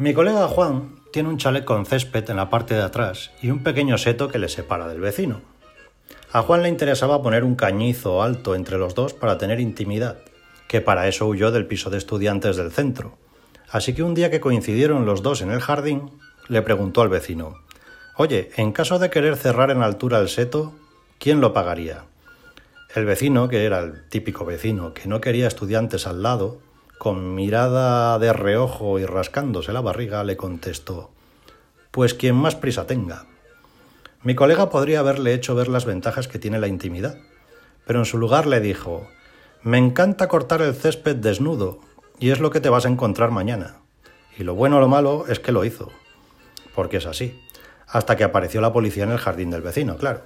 Mi 0.00 0.14
colega 0.14 0.48
Juan 0.48 0.96
tiene 1.12 1.28
un 1.28 1.36
chalet 1.36 1.62
con 1.62 1.84
césped 1.84 2.30
en 2.30 2.38
la 2.38 2.48
parte 2.48 2.72
de 2.72 2.80
atrás 2.80 3.32
y 3.42 3.50
un 3.50 3.62
pequeño 3.62 3.98
seto 3.98 4.28
que 4.28 4.38
le 4.38 4.48
separa 4.48 4.88
del 4.88 4.98
vecino. 4.98 5.42
A 6.32 6.40
Juan 6.40 6.62
le 6.62 6.70
interesaba 6.70 7.22
poner 7.22 7.44
un 7.44 7.54
cañizo 7.54 8.22
alto 8.22 8.54
entre 8.54 8.78
los 8.78 8.94
dos 8.94 9.12
para 9.12 9.36
tener 9.36 9.60
intimidad, 9.60 10.16
que 10.68 10.80
para 10.80 11.06
eso 11.06 11.26
huyó 11.26 11.50
del 11.50 11.66
piso 11.66 11.90
de 11.90 11.98
estudiantes 11.98 12.56
del 12.56 12.72
centro. 12.72 13.18
Así 13.68 13.92
que 13.92 14.02
un 14.02 14.14
día 14.14 14.30
que 14.30 14.40
coincidieron 14.40 15.04
los 15.04 15.22
dos 15.22 15.42
en 15.42 15.50
el 15.50 15.60
jardín, 15.60 16.10
le 16.48 16.62
preguntó 16.62 17.02
al 17.02 17.10
vecino 17.10 17.56
Oye, 18.16 18.52
en 18.56 18.72
caso 18.72 18.98
de 18.98 19.10
querer 19.10 19.36
cerrar 19.36 19.70
en 19.70 19.82
altura 19.82 20.18
el 20.18 20.30
seto, 20.30 20.72
¿quién 21.18 21.42
lo 21.42 21.52
pagaría? 21.52 22.04
El 22.94 23.04
vecino, 23.04 23.50
que 23.50 23.66
era 23.66 23.80
el 23.80 24.08
típico 24.08 24.46
vecino, 24.46 24.94
que 24.94 25.08
no 25.08 25.20
quería 25.20 25.46
estudiantes 25.46 26.06
al 26.06 26.22
lado, 26.22 26.62
con 27.00 27.34
mirada 27.34 28.18
de 28.18 28.30
reojo 28.30 28.98
y 28.98 29.06
rascándose 29.06 29.72
la 29.72 29.80
barriga, 29.80 30.22
le 30.22 30.36
contestó 30.36 31.08
Pues 31.92 32.12
quien 32.12 32.34
más 32.34 32.56
prisa 32.56 32.86
tenga. 32.86 33.24
Mi 34.22 34.34
colega 34.34 34.68
podría 34.68 35.00
haberle 35.00 35.32
hecho 35.32 35.54
ver 35.54 35.68
las 35.68 35.86
ventajas 35.86 36.28
que 36.28 36.38
tiene 36.38 36.58
la 36.58 36.68
intimidad, 36.68 37.16
pero 37.86 38.00
en 38.00 38.04
su 38.04 38.18
lugar 38.18 38.46
le 38.46 38.60
dijo 38.60 39.08
Me 39.62 39.78
encanta 39.78 40.28
cortar 40.28 40.60
el 40.60 40.74
césped 40.74 41.16
desnudo, 41.16 41.80
y 42.18 42.32
es 42.32 42.38
lo 42.38 42.50
que 42.50 42.60
te 42.60 42.68
vas 42.68 42.84
a 42.84 42.90
encontrar 42.90 43.30
mañana. 43.30 43.76
Y 44.36 44.44
lo 44.44 44.54
bueno 44.54 44.76
o 44.76 44.80
lo 44.80 44.88
malo 44.88 45.24
es 45.26 45.40
que 45.40 45.52
lo 45.52 45.64
hizo, 45.64 45.88
porque 46.74 46.98
es 46.98 47.06
así, 47.06 47.40
hasta 47.86 48.14
que 48.14 48.24
apareció 48.24 48.60
la 48.60 48.74
policía 48.74 49.04
en 49.04 49.12
el 49.12 49.18
jardín 49.18 49.50
del 49.50 49.62
vecino, 49.62 49.96
claro. 49.96 50.20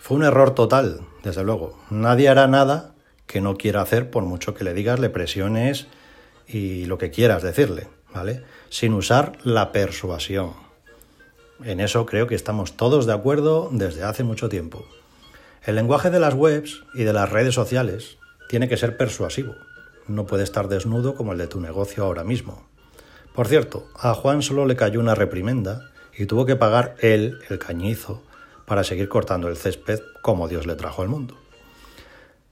Fue 0.00 0.16
un 0.16 0.24
error 0.24 0.54
total, 0.54 1.02
desde 1.22 1.44
luego. 1.44 1.78
Nadie 1.90 2.30
hará 2.30 2.46
nada 2.46 2.94
que 3.28 3.40
no 3.40 3.56
quiera 3.56 3.82
hacer 3.82 4.10
por 4.10 4.24
mucho 4.24 4.54
que 4.54 4.64
le 4.64 4.74
digas, 4.74 4.98
le 4.98 5.10
presiones 5.10 5.86
y 6.48 6.86
lo 6.86 6.98
que 6.98 7.10
quieras 7.10 7.42
decirle, 7.44 7.86
¿vale? 8.12 8.42
Sin 8.70 8.94
usar 8.94 9.38
la 9.44 9.70
persuasión. 9.70 10.54
En 11.62 11.78
eso 11.78 12.06
creo 12.06 12.26
que 12.26 12.34
estamos 12.34 12.76
todos 12.76 13.06
de 13.06 13.12
acuerdo 13.12 13.68
desde 13.70 14.02
hace 14.02 14.24
mucho 14.24 14.48
tiempo. 14.48 14.84
El 15.62 15.76
lenguaje 15.76 16.08
de 16.10 16.18
las 16.18 16.34
webs 16.34 16.82
y 16.94 17.04
de 17.04 17.12
las 17.12 17.30
redes 17.30 17.54
sociales 17.54 18.16
tiene 18.48 18.68
que 18.68 18.76
ser 18.76 18.96
persuasivo. 18.96 19.54
No 20.06 20.24
puede 20.24 20.44
estar 20.44 20.68
desnudo 20.68 21.14
como 21.14 21.32
el 21.32 21.38
de 21.38 21.48
tu 21.48 21.60
negocio 21.60 22.04
ahora 22.04 22.24
mismo. 22.24 22.66
Por 23.34 23.46
cierto, 23.46 23.86
a 23.94 24.14
Juan 24.14 24.40
solo 24.40 24.64
le 24.64 24.76
cayó 24.76 25.00
una 25.00 25.14
reprimenda 25.14 25.90
y 26.16 26.24
tuvo 26.24 26.46
que 26.46 26.56
pagar 26.56 26.96
él 27.00 27.38
el 27.50 27.58
cañizo 27.58 28.22
para 28.64 28.84
seguir 28.84 29.08
cortando 29.08 29.48
el 29.48 29.56
césped 29.56 30.00
como 30.22 30.48
Dios 30.48 30.66
le 30.66 30.76
trajo 30.76 31.02
al 31.02 31.08
mundo. 31.08 31.36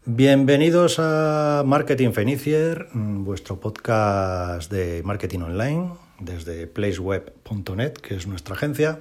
Bienvenidos 0.09 1.01
a 1.01 1.65
Marketing 1.67 2.13
Fenicier, 2.13 2.87
mm, 2.93 3.25
vuestro 3.25 3.59
podcast 3.59 4.71
de 4.71 5.03
marketing 5.03 5.41
online 5.41 5.95
desde 6.21 6.69
placeweb.net, 6.69 7.95
que 7.95 8.15
es 8.15 8.29
nuestra 8.29 8.55
agencia. 8.55 9.01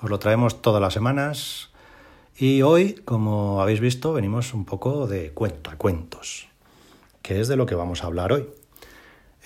Os 0.00 0.08
lo 0.08 0.18
traemos 0.18 0.62
todas 0.62 0.80
las 0.80 0.94
semanas 0.94 1.68
y 2.38 2.62
hoy, 2.62 2.94
como 3.04 3.60
habéis 3.60 3.80
visto, 3.80 4.14
venimos 4.14 4.54
un 4.54 4.64
poco 4.64 5.06
de 5.06 5.30
cuentos, 5.32 6.48
que 7.20 7.38
es 7.42 7.46
de 7.48 7.56
lo 7.56 7.66
que 7.66 7.74
vamos 7.74 8.02
a 8.02 8.06
hablar 8.06 8.32
hoy. 8.32 8.46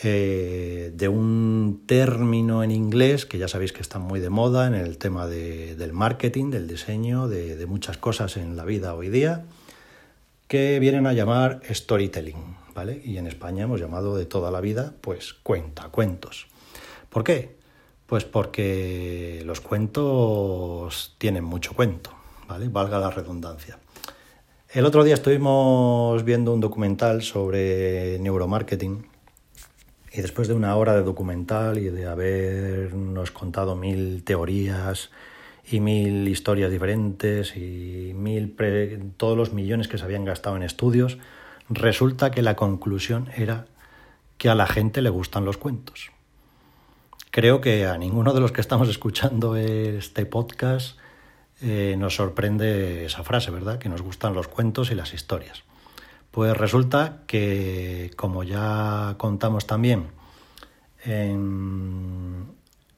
Eh, 0.05 0.93
de 0.95 1.09
un 1.09 1.83
término 1.87 2.63
en 2.63 2.71
inglés 2.71 3.27
que 3.27 3.39
ya 3.39 3.49
sabéis 3.49 3.73
que 3.73 3.83
está 3.83 3.99
muy 3.99 4.21
de 4.21 4.31
moda 4.31 4.69
en 4.69 4.75
el 4.75 4.97
tema 4.99 5.27
del 5.27 5.93
marketing, 5.93 6.53
del 6.53 6.69
diseño, 6.69 7.27
de 7.27 7.67
muchas 7.67 7.99
cosas 7.99 8.37
en 8.37 8.57
la 8.57 8.65
vida 8.65 8.95
hoy 8.95 9.09
día 9.09 9.45
que 10.47 10.79
vienen 10.79 11.07
a 11.07 11.13
llamar 11.13 11.61
storytelling, 11.71 12.57
¿vale? 12.75 13.01
Y 13.05 13.19
en 13.19 13.27
España 13.27 13.65
hemos 13.65 13.81
llamado 13.81 14.17
de 14.17 14.27
toda 14.27 14.51
la 14.51 14.61
vida, 14.61 14.95
pues 15.01 15.35
cuenta, 15.35 15.89
cuentos. 15.89 16.47
¿Por 17.09 17.25
qué? 17.25 17.57
Pues 18.07 18.25
porque 18.25 19.43
los 19.45 19.61
cuentos 19.61 21.15
tienen 21.19 21.45
mucho 21.45 21.75
cuento, 21.75 22.11
¿vale? 22.49 22.69
Valga 22.69 22.99
la 22.99 23.11
redundancia. 23.11 23.79
El 24.71 24.85
otro 24.87 25.05
día 25.05 25.15
estuvimos 25.15 26.25
viendo 26.25 26.53
un 26.53 26.61
documental 26.61 27.23
sobre 27.23 28.19
neuromarketing 28.19 29.07
y 30.13 30.21
después 30.21 30.49
de 30.49 30.55
una 30.55 30.77
hora 30.77 30.95
de 30.95 31.03
documental 31.03 31.79
y 31.79 31.91
de 31.91 32.07
habernos 32.07 33.31
contado 33.31 33.77
mil 33.77 34.25
teorías 34.25 35.11
y 35.67 35.81
mil 35.81 36.29
historias 36.29 36.71
diferentes 36.71 37.57
y 37.57 38.13
mil 38.15 38.55
todos 39.17 39.37
los 39.37 39.53
millones 39.53 39.89
que 39.89 39.99
se 39.99 40.05
habían 40.05 40.25
gastado 40.25 40.57
en 40.57 40.63
estudios, 40.63 41.19
resulta 41.69 42.31
que 42.31 42.43
la 42.43 42.57
conclusión 42.57 43.31
era 43.37 43.67
que 44.39 44.49
a 44.49 44.55
la 44.55 44.67
gente 44.67 45.01
le 45.03 45.11
gustan 45.11 45.45
los 45.45 45.57
cuentos. 45.57 46.11
Creo 47.31 47.61
que 47.61 47.87
a 47.87 47.99
ninguno 47.99 48.33
de 48.33 48.41
los 48.41 48.53
que 48.53 48.61
estamos 48.61 48.89
escuchando 48.89 49.57
este 49.57 50.27
podcast 50.27 50.99
eh, 51.61 51.97
nos 51.99 52.17
sorprende 52.17 53.07
esa 53.07 53.25
frase, 53.25 53.51
¿verdad? 53.51 53.79
Que 53.79 53.89
nos 53.89 54.03
gustan 54.03 54.35
los 54.35 54.49
cuentos 54.49 54.91
y 54.91 54.95
las 54.95 55.15
historias. 55.15 55.65
Pues 56.31 56.57
resulta 56.57 57.23
que, 57.27 58.11
como 58.17 58.43
ya 58.43 59.15
contamos 59.19 59.67
también 59.67 60.09
en 61.05 62.47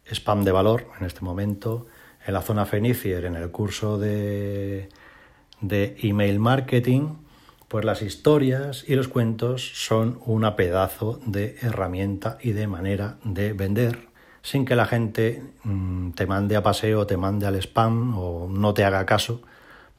Spam 0.06 0.44
de 0.44 0.52
Valor, 0.52 0.88
en 0.98 1.06
este 1.06 1.20
momento, 1.20 1.86
en 2.26 2.34
la 2.34 2.42
zona 2.42 2.66
Fenicier, 2.66 3.24
en 3.24 3.36
el 3.36 3.50
curso 3.50 3.98
de, 3.98 4.88
de 5.60 5.96
email 6.02 6.38
marketing, 6.38 7.14
pues 7.68 7.84
las 7.84 8.02
historias 8.02 8.84
y 8.86 8.94
los 8.94 9.08
cuentos 9.08 9.72
son 9.74 10.20
una 10.24 10.56
pedazo 10.56 11.20
de 11.24 11.56
herramienta 11.62 12.38
y 12.42 12.52
de 12.52 12.66
manera 12.66 13.16
de 13.24 13.52
vender 13.52 14.08
sin 14.42 14.64
que 14.64 14.76
la 14.76 14.86
gente 14.86 15.42
mm, 15.64 16.12
te 16.12 16.26
mande 16.26 16.54
a 16.54 16.62
paseo, 16.62 17.04
te 17.06 17.16
mande 17.16 17.46
al 17.46 17.56
spam 17.56 18.16
o 18.16 18.48
no 18.48 18.74
te 18.74 18.84
haga 18.84 19.04
caso 19.04 19.42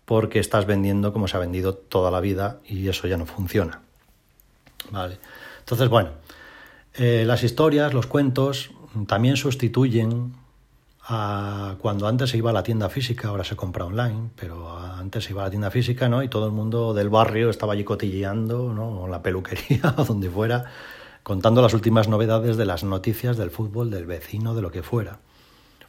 porque 0.06 0.40
estás 0.40 0.66
vendiendo 0.66 1.12
como 1.12 1.28
se 1.28 1.36
ha 1.36 1.42
vendido 1.42 1.76
toda 1.76 2.12
la 2.12 2.22
vida 2.22 2.60
y 2.66 2.88
eso 2.88 3.08
ya 3.08 3.18
no 3.18 3.26
funciona. 3.26 3.82
Vale. 4.90 5.18
Entonces, 5.60 5.90
bueno, 5.90 6.12
eh, 6.94 7.26
las 7.28 7.44
historias, 7.44 7.94
los 7.94 8.08
cuentos 8.08 8.72
también 9.06 9.36
sustituyen 9.36 10.34
cuando 11.08 12.08
antes 12.08 12.32
se 12.32 12.38
iba 12.38 12.50
a 12.50 12.54
la 12.54 12.64
tienda 12.64 12.90
física, 12.90 13.30
ahora 13.30 13.46
se 13.46 13.56
compra 13.56 13.86
online, 13.86 14.32
pero 14.36 14.78
antes 14.78 15.24
se 15.24 15.32
iba 15.32 15.42
a 15.42 15.46
la 15.46 15.50
tienda 15.50 15.72
física, 15.72 16.10
¿no? 16.10 16.22
Y 16.22 16.28
todo 16.28 16.48
el 16.48 16.52
mundo 16.52 16.94
del 16.94 17.10
barrio 17.10 17.50
estaba 17.50 17.74
allí 17.74 17.86
cotilleando, 17.86 18.74
¿no? 18.74 19.04
O 19.04 19.08
la 19.08 19.22
peluquería 19.24 19.96
o 19.98 20.04
donde 20.04 20.30
fuera, 20.30 20.66
contando 21.24 21.62
las 21.62 21.74
últimas 21.74 22.10
novedades 22.10 22.58
de 22.58 22.66
las 22.66 22.84
noticias 22.84 23.38
del 23.38 23.52
fútbol, 23.52 23.90
del 23.90 24.06
vecino, 24.06 24.54
de 24.54 24.62
lo 24.62 24.70
que 24.70 24.84
fuera. 24.84 25.20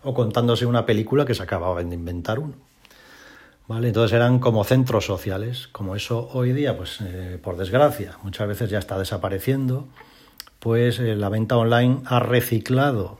O 0.05 0.15
contándose 0.15 0.67
una 0.67 0.87
película 0.87 1.25
que 1.25 1.34
se 1.34 1.43
acababa 1.43 1.83
de 1.83 1.95
inventar 1.95 2.39
uno. 2.39 2.55
¿Vale? 3.67 3.89
Entonces 3.89 4.15
eran 4.15 4.39
como 4.39 4.65
centros 4.65 5.05
sociales, 5.05 5.69
como 5.73 5.97
eso 5.97 6.31
hoy 6.33 6.53
día, 6.53 6.77
pues 6.77 7.01
eh, 7.03 7.39
por 7.43 7.57
desgracia, 7.57 8.17
muchas 8.23 8.49
veces 8.49 8.71
ya 8.71 8.78
está 8.78 8.99
desapareciendo, 8.99 9.89
pues 10.59 11.01
eh, 11.01 11.17
la 11.17 11.28
venta 11.28 11.57
online 11.57 12.03
ha 12.07 12.21
reciclado 12.21 13.19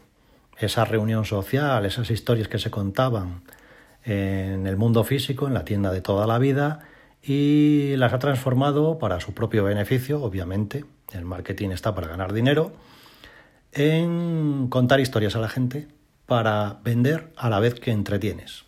esa 0.59 0.85
reunión 0.85 1.25
social, 1.25 1.85
esas 1.87 2.11
historias 2.11 2.49
que 2.49 2.59
se 2.59 2.71
contaban 2.71 3.43
en 4.05 4.67
el 4.67 4.77
mundo 4.77 5.05
físico, 5.05 5.47
en 5.47 5.55
la 5.55 5.65
tienda 5.65 5.93
de 5.93 6.01
toda 6.01 6.27
la 6.27 6.39
vida, 6.39 6.81
y 7.23 7.95
las 7.97 8.13
ha 8.13 8.19
transformado 8.19 8.99
para 8.99 9.21
su 9.21 9.35
propio 9.35 9.65
beneficio, 9.65 10.23
obviamente, 10.23 10.85
el 11.13 11.25
marketing 11.25 11.71
está 11.71 11.95
para 11.95 12.09
ganar 12.09 12.33
dinero, 12.33 12.73
en 13.73 14.69
contar 14.69 15.01
historias 15.01 15.37
a 15.37 15.41
la 15.41 15.49
gente 15.49 15.89
para 16.27 16.79
vender 16.85 17.33
a 17.37 17.49
la 17.51 17.61
vez 17.61 17.75
que 17.75 17.91
entretienes. 17.91 18.65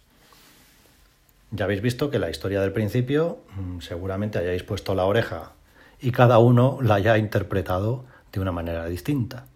Ya 1.50 1.64
habéis 1.64 1.82
visto 1.82 2.10
que 2.10 2.18
la 2.18 2.30
historia 2.30 2.60
del 2.60 2.72
principio 2.72 3.40
mm, 3.56 3.80
seguramente 3.80 4.38
hayáis 4.38 4.62
puesto 4.62 4.94
la 4.94 5.04
oreja 5.04 5.52
y 6.00 6.12
cada 6.12 6.38
uno 6.38 6.78
la 6.80 6.94
haya 6.94 7.18
interpretado 7.18 8.04
de 8.32 8.40
una 8.40 8.52
manera 8.52 8.86
distinta. 8.86 9.46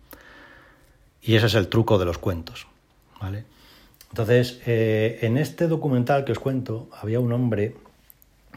Y 1.25 1.37
ese 1.37 1.47
es 1.47 1.55
el 1.55 1.69
truco 1.69 1.99
de 1.99 2.05
los 2.05 2.19
cuentos. 2.19 2.67
¿vale? 3.21 3.45
Entonces, 4.11 4.61
eh, 4.67 5.19
en 5.23 5.39
este 5.39 5.67
documental 5.67 6.25
que 6.25 6.33
os 6.33 6.39
cuento, 6.39 6.89
había 7.01 7.19
un 7.19 7.33
hombre 7.33 7.75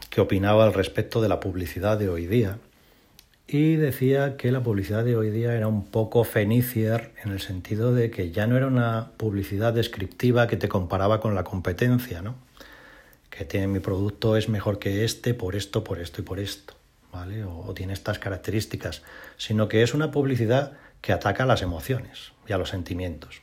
que 0.09 0.21
opinaba 0.21 0.65
al 0.65 0.73
respecto 0.73 1.21
de 1.21 1.29
la 1.29 1.39
publicidad 1.39 1.97
de 1.97 2.09
hoy 2.09 2.27
día 2.27 2.59
y 3.47 3.75
decía 3.75 4.35
que 4.35 4.51
la 4.51 4.61
publicidad 4.61 5.05
de 5.05 5.15
hoy 5.15 5.31
día 5.31 5.55
era 5.55 5.67
un 5.67 5.85
poco 5.85 6.25
fenicier 6.25 7.13
en 7.23 7.31
el 7.31 7.39
sentido 7.39 7.93
de 7.93 8.11
que 8.11 8.31
ya 8.31 8.45
no 8.45 8.57
era 8.57 8.67
una 8.67 9.11
publicidad 9.15 9.73
descriptiva 9.73 10.47
que 10.47 10.57
te 10.57 10.67
comparaba 10.67 11.21
con 11.21 11.33
la 11.33 11.45
competencia, 11.45 12.21
¿no? 12.21 12.35
Que 13.29 13.45
tiene 13.45 13.67
mi 13.67 13.79
producto 13.79 14.35
es 14.35 14.49
mejor 14.49 14.79
que 14.79 15.05
este 15.05 15.33
por 15.33 15.55
esto, 15.55 15.83
por 15.83 15.99
esto 15.99 16.21
y 16.21 16.25
por 16.25 16.39
esto, 16.39 16.73
o 17.13 17.73
tiene 17.73 17.93
estas 17.93 18.19
características, 18.19 19.01
sino 19.37 19.67
que 19.67 19.83
es 19.83 19.93
una 19.93 20.11
publicidad 20.11 20.73
que 21.01 21.13
ataca 21.13 21.43
a 21.43 21.47
las 21.47 21.61
emociones 21.61 22.33
y 22.47 22.53
a 22.53 22.57
los 22.57 22.69
sentimientos. 22.69 23.41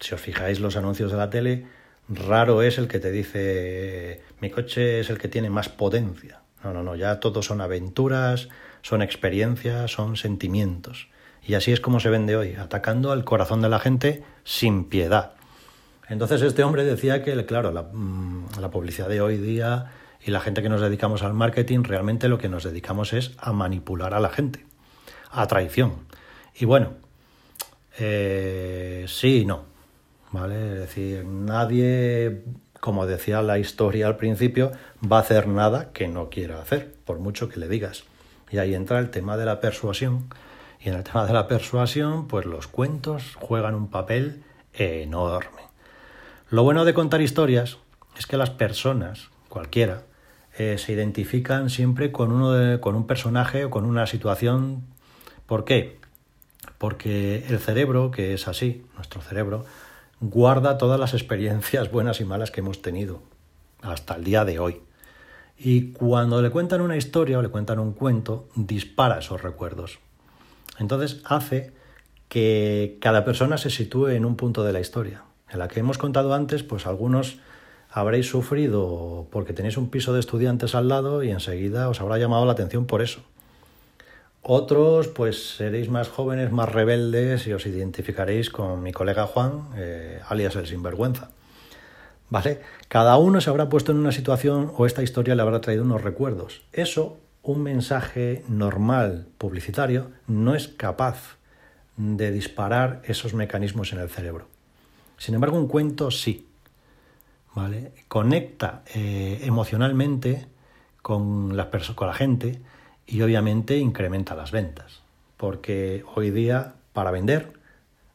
Si 0.00 0.14
os 0.14 0.20
fijáis 0.20 0.60
los 0.60 0.76
anuncios 0.76 1.10
de 1.10 1.16
la 1.16 1.30
tele, 1.30 1.66
raro 2.08 2.62
es 2.62 2.78
el 2.78 2.88
que 2.88 2.98
te 2.98 3.10
dice 3.10 4.22
mi 4.40 4.50
coche 4.50 5.00
es 5.00 5.10
el 5.10 5.18
que 5.18 5.28
tiene 5.28 5.50
más 5.50 5.68
potencia. 5.68 6.40
No, 6.64 6.72
no, 6.72 6.82
no, 6.82 6.96
ya 6.96 7.20
todos 7.20 7.46
son 7.46 7.60
aventuras, 7.60 8.48
son 8.82 9.02
experiencias, 9.02 9.90
son 9.90 10.16
sentimientos. 10.16 11.08
Y 11.44 11.54
así 11.54 11.72
es 11.72 11.80
como 11.80 12.00
se 12.00 12.10
vende 12.10 12.36
hoy, 12.36 12.54
atacando 12.54 13.10
al 13.10 13.24
corazón 13.24 13.62
de 13.62 13.68
la 13.68 13.80
gente 13.80 14.22
sin 14.44 14.84
piedad. 14.88 15.32
Entonces 16.08 16.42
este 16.42 16.62
hombre 16.62 16.84
decía 16.84 17.22
que, 17.22 17.44
claro, 17.46 17.72
la, 17.72 17.82
mm, 17.82 18.60
la 18.60 18.70
publicidad 18.70 19.08
de 19.08 19.20
hoy 19.20 19.38
día 19.38 19.92
y 20.24 20.30
la 20.30 20.40
gente 20.40 20.62
que 20.62 20.68
nos 20.68 20.80
dedicamos 20.80 21.22
al 21.22 21.34
marketing, 21.34 21.82
realmente 21.82 22.28
lo 22.28 22.38
que 22.38 22.48
nos 22.48 22.64
dedicamos 22.64 23.12
es 23.12 23.32
a 23.38 23.52
manipular 23.52 24.14
a 24.14 24.20
la 24.20 24.30
gente, 24.30 24.64
a 25.30 25.46
traición. 25.46 26.06
Y 26.54 26.64
bueno, 26.64 26.92
eh, 27.98 29.04
sí 29.08 29.40
y 29.40 29.44
no, 29.44 29.64
¿vale? 30.30 30.74
Es 30.74 30.78
decir, 30.78 31.24
nadie, 31.24 32.44
como 32.78 33.06
decía 33.06 33.42
la 33.42 33.58
historia 33.58 34.06
al 34.06 34.16
principio, 34.16 34.72
va 35.10 35.18
a 35.18 35.20
hacer 35.20 35.48
nada 35.48 35.92
que 35.92 36.08
no 36.08 36.30
quiera 36.30 36.60
hacer, 36.60 36.94
por 37.04 37.18
mucho 37.18 37.48
que 37.48 37.58
le 37.58 37.68
digas. 37.68 38.04
Y 38.50 38.58
ahí 38.58 38.74
entra 38.74 38.98
el 38.98 39.10
tema 39.10 39.36
de 39.36 39.46
la 39.46 39.60
persuasión. 39.60 40.28
Y 40.78 40.88
en 40.88 40.96
el 40.96 41.04
tema 41.04 41.26
de 41.26 41.32
la 41.32 41.48
persuasión, 41.48 42.28
pues 42.28 42.44
los 42.44 42.66
cuentos 42.66 43.36
juegan 43.40 43.74
un 43.74 43.88
papel 43.88 44.42
enorme. 44.74 45.62
Lo 46.50 46.62
bueno 46.64 46.84
de 46.84 46.92
contar 46.92 47.22
historias 47.22 47.78
es 48.18 48.26
que 48.26 48.36
las 48.36 48.50
personas, 48.50 49.30
cualquiera, 49.48 50.02
eh, 50.58 50.76
se 50.78 50.92
identifican 50.92 51.70
siempre 51.70 52.12
con, 52.12 52.32
uno 52.32 52.52
de, 52.52 52.80
con 52.80 52.94
un 52.94 53.06
personaje 53.06 53.64
o 53.64 53.70
con 53.70 53.84
una 53.84 54.06
situación. 54.06 54.82
¿Por 55.46 55.64
qué? 55.64 55.98
Porque 56.78 57.46
el 57.48 57.58
cerebro, 57.58 58.10
que 58.10 58.34
es 58.34 58.48
así, 58.48 58.84
nuestro 58.96 59.22
cerebro, 59.22 59.64
guarda 60.20 60.78
todas 60.78 61.00
las 61.00 61.14
experiencias 61.14 61.90
buenas 61.90 62.20
y 62.20 62.24
malas 62.24 62.50
que 62.50 62.60
hemos 62.60 62.82
tenido 62.82 63.22
hasta 63.82 64.14
el 64.14 64.24
día 64.24 64.44
de 64.44 64.58
hoy. 64.58 64.80
Y 65.58 65.92
cuando 65.92 66.42
le 66.42 66.50
cuentan 66.50 66.80
una 66.80 66.96
historia 66.96 67.38
o 67.38 67.42
le 67.42 67.48
cuentan 67.48 67.78
un 67.78 67.92
cuento, 67.92 68.48
dispara 68.54 69.18
esos 69.18 69.42
recuerdos. 69.42 69.98
Entonces 70.78 71.20
hace 71.24 71.72
que 72.28 72.98
cada 73.00 73.24
persona 73.24 73.58
se 73.58 73.70
sitúe 73.70 74.08
en 74.08 74.24
un 74.24 74.36
punto 74.36 74.64
de 74.64 74.72
la 74.72 74.80
historia. 74.80 75.22
En 75.50 75.58
la 75.58 75.68
que 75.68 75.80
hemos 75.80 75.98
contado 75.98 76.34
antes, 76.34 76.62
pues 76.62 76.86
algunos 76.86 77.38
habréis 77.92 78.28
sufrido 78.28 79.26
porque 79.30 79.52
tenéis 79.52 79.76
un 79.76 79.90
piso 79.90 80.14
de 80.14 80.20
estudiantes 80.20 80.74
al 80.74 80.88
lado 80.88 81.22
y 81.22 81.30
enseguida 81.30 81.88
os 81.88 82.00
habrá 82.00 82.18
llamado 82.18 82.46
la 82.46 82.52
atención 82.52 82.86
por 82.86 83.02
eso. 83.02 83.20
Otros, 84.40 85.08
pues 85.08 85.56
seréis 85.56 85.88
más 85.88 86.08
jóvenes, 86.08 86.50
más 86.50 86.72
rebeldes 86.72 87.46
y 87.46 87.52
os 87.52 87.66
identificaréis 87.66 88.50
con 88.50 88.82
mi 88.82 88.92
colega 88.92 89.26
Juan, 89.26 89.68
eh, 89.76 90.20
alias 90.28 90.56
el 90.56 90.66
sinvergüenza. 90.66 91.30
¿Vale? 92.28 92.62
Cada 92.88 93.16
uno 93.18 93.42
se 93.42 93.50
habrá 93.50 93.68
puesto 93.68 93.92
en 93.92 93.98
una 93.98 94.10
situación 94.10 94.72
o 94.74 94.86
esta 94.86 95.02
historia 95.02 95.34
le 95.34 95.42
habrá 95.42 95.60
traído 95.60 95.84
unos 95.84 96.02
recuerdos. 96.02 96.62
Eso, 96.72 97.18
un 97.42 97.62
mensaje 97.62 98.42
normal 98.48 99.26
publicitario, 99.36 100.10
no 100.26 100.54
es 100.54 100.66
capaz 100.66 101.36
de 101.98 102.32
disparar 102.32 103.02
esos 103.04 103.34
mecanismos 103.34 103.92
en 103.92 103.98
el 103.98 104.08
cerebro. 104.08 104.46
Sin 105.18 105.34
embargo, 105.34 105.58
un 105.58 105.68
cuento 105.68 106.10
sí. 106.10 106.48
¿Vale? 107.54 107.92
Conecta 108.08 108.82
eh, 108.94 109.40
emocionalmente 109.42 110.46
con 111.02 111.56
la, 111.56 111.70
con 111.70 112.06
la 112.06 112.14
gente 112.14 112.60
y 113.06 113.22
obviamente 113.22 113.76
incrementa 113.78 114.34
las 114.34 114.52
ventas. 114.52 115.02
Porque 115.36 116.04
hoy 116.14 116.30
día, 116.30 116.74
para 116.92 117.10
vender, 117.10 117.54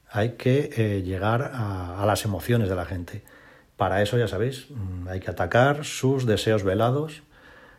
hay 0.09 0.33
que 0.33 0.69
eh, 0.77 1.03
llegar 1.03 1.51
a, 1.53 2.03
las 2.05 2.25
emociones 2.25 2.69
de 2.69 2.75
la 2.75 2.85
gente. 2.85 3.23
Para 3.75 4.01
eso, 4.01 4.17
ya 4.17 4.27
sabéis, 4.27 4.67
mm, 4.69 5.07
hay 5.09 5.19
que 5.19 5.29
atacar 5.29 5.85
sus 5.85 6.25
deseos 6.25 6.63
velados, 6.63 7.21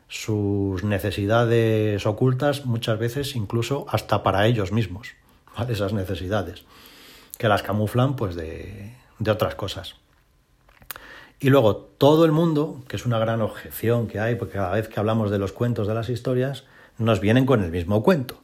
sus 0.09 0.85
necesidades 0.85 2.07
ocultas, 2.07 2.67
muchas 2.67 2.99
veces 2.99 3.35
incluso 3.37 3.87
hasta 3.89 4.23
para 4.23 4.47
ellos 4.47 4.73
mismos, 4.73 5.15
¿vale? 5.57 5.73
esas 5.73 5.93
necesidades, 5.93 6.65
que 7.39 7.49
las 7.49 7.63
camuflan 7.63 8.17
pues 8.17 8.35
de 8.35 8.95
otras 9.27 9.55
cosas. 9.55 9.97
Y 11.41 11.51
luego 11.51 11.77
todo 11.77 12.25
el 12.25 12.33
mundo, 12.33 12.83
que 12.89 12.97
es 12.97 13.07
una 13.07 13.19
gran 13.19 13.41
objeción 13.41 14.09
que 14.09 14.19
hay, 14.19 14.35
porque 14.35 14.55
cada 14.55 14.73
vez 14.73 14.89
que 14.89 14.99
hablamos 14.99 15.31
de 15.31 15.39
los 15.39 15.53
cuentos, 15.53 15.87
de 15.87 15.95
las 15.95 16.09
historias, 16.09 16.65
nos 16.99 17.21
vienen 17.21 17.47
con 17.47 17.63
el 17.63 17.71
mismo 17.71 18.03
cuento. 18.03 18.43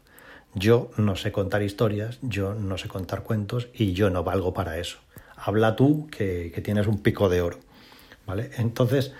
Yo 0.54 0.90
no 0.96 1.16
sé 1.16 1.32
contar 1.32 1.62
historias, 1.62 2.18
yo 2.22 2.54
no 2.54 2.78
sé 2.78 2.86
contar 2.86 3.24
cuentos 3.24 3.68
y 3.74 3.92
yo 3.92 4.10
no 4.10 4.22
valgo 4.22 4.54
para 4.54 4.78
eso. 4.78 4.98
Habla 5.36 5.74
tú 5.74 6.08
que, 6.08 6.50
tienes 6.64 6.86
un 6.86 7.02
pico 7.02 7.28
de 7.28 7.42
oro. 7.42 7.58
¿Vale? 8.26 8.50
Entonces, 8.56 9.12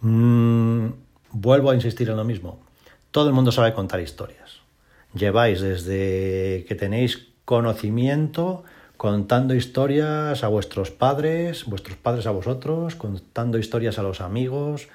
mm, 0.00 0.86
vuelvo 1.32 1.70
a 1.70 1.74
insistir 1.74 2.08
en 2.08 2.16
lo 2.16 2.24
mismo. 2.24 2.60
Todo 3.10 3.28
el 3.28 3.34
mundo 3.34 3.52
sabe 3.52 3.74
contar 3.74 4.00
historias. 4.00 4.60
Lleváis 5.14 5.60
desde 5.60 6.64
que 6.66 6.74
tenéis 6.74 7.28
conocimiento, 7.44 8.64
contando 8.98 9.54
historias 9.54 10.42
a 10.42 10.48
vuestros 10.48 10.90
padres, 10.90 11.64
vuestros 11.66 11.96
padres 11.96 12.26
a 12.26 12.32
vosotros, 12.32 12.96
contando 12.96 13.56
historias 13.56 13.98
a 14.00 14.02
los 14.02 14.20
amigos, 14.20 14.88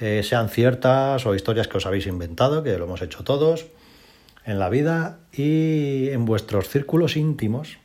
eh, 0.00 0.24
sean 0.24 0.48
ciertas 0.48 1.24
o 1.26 1.34
historias 1.34 1.68
que 1.68 1.78
os 1.78 1.86
habéis 1.86 2.08
inventado, 2.08 2.64
que 2.64 2.76
lo 2.76 2.84
hemos 2.84 3.02
hecho 3.02 3.22
todos 3.22 3.66
en 4.44 4.58
la 4.58 4.68
vida 4.68 5.18
y 5.32 6.08
en 6.10 6.24
vuestros 6.24 6.68
círculos 6.68 7.16
íntimos, 7.16 7.78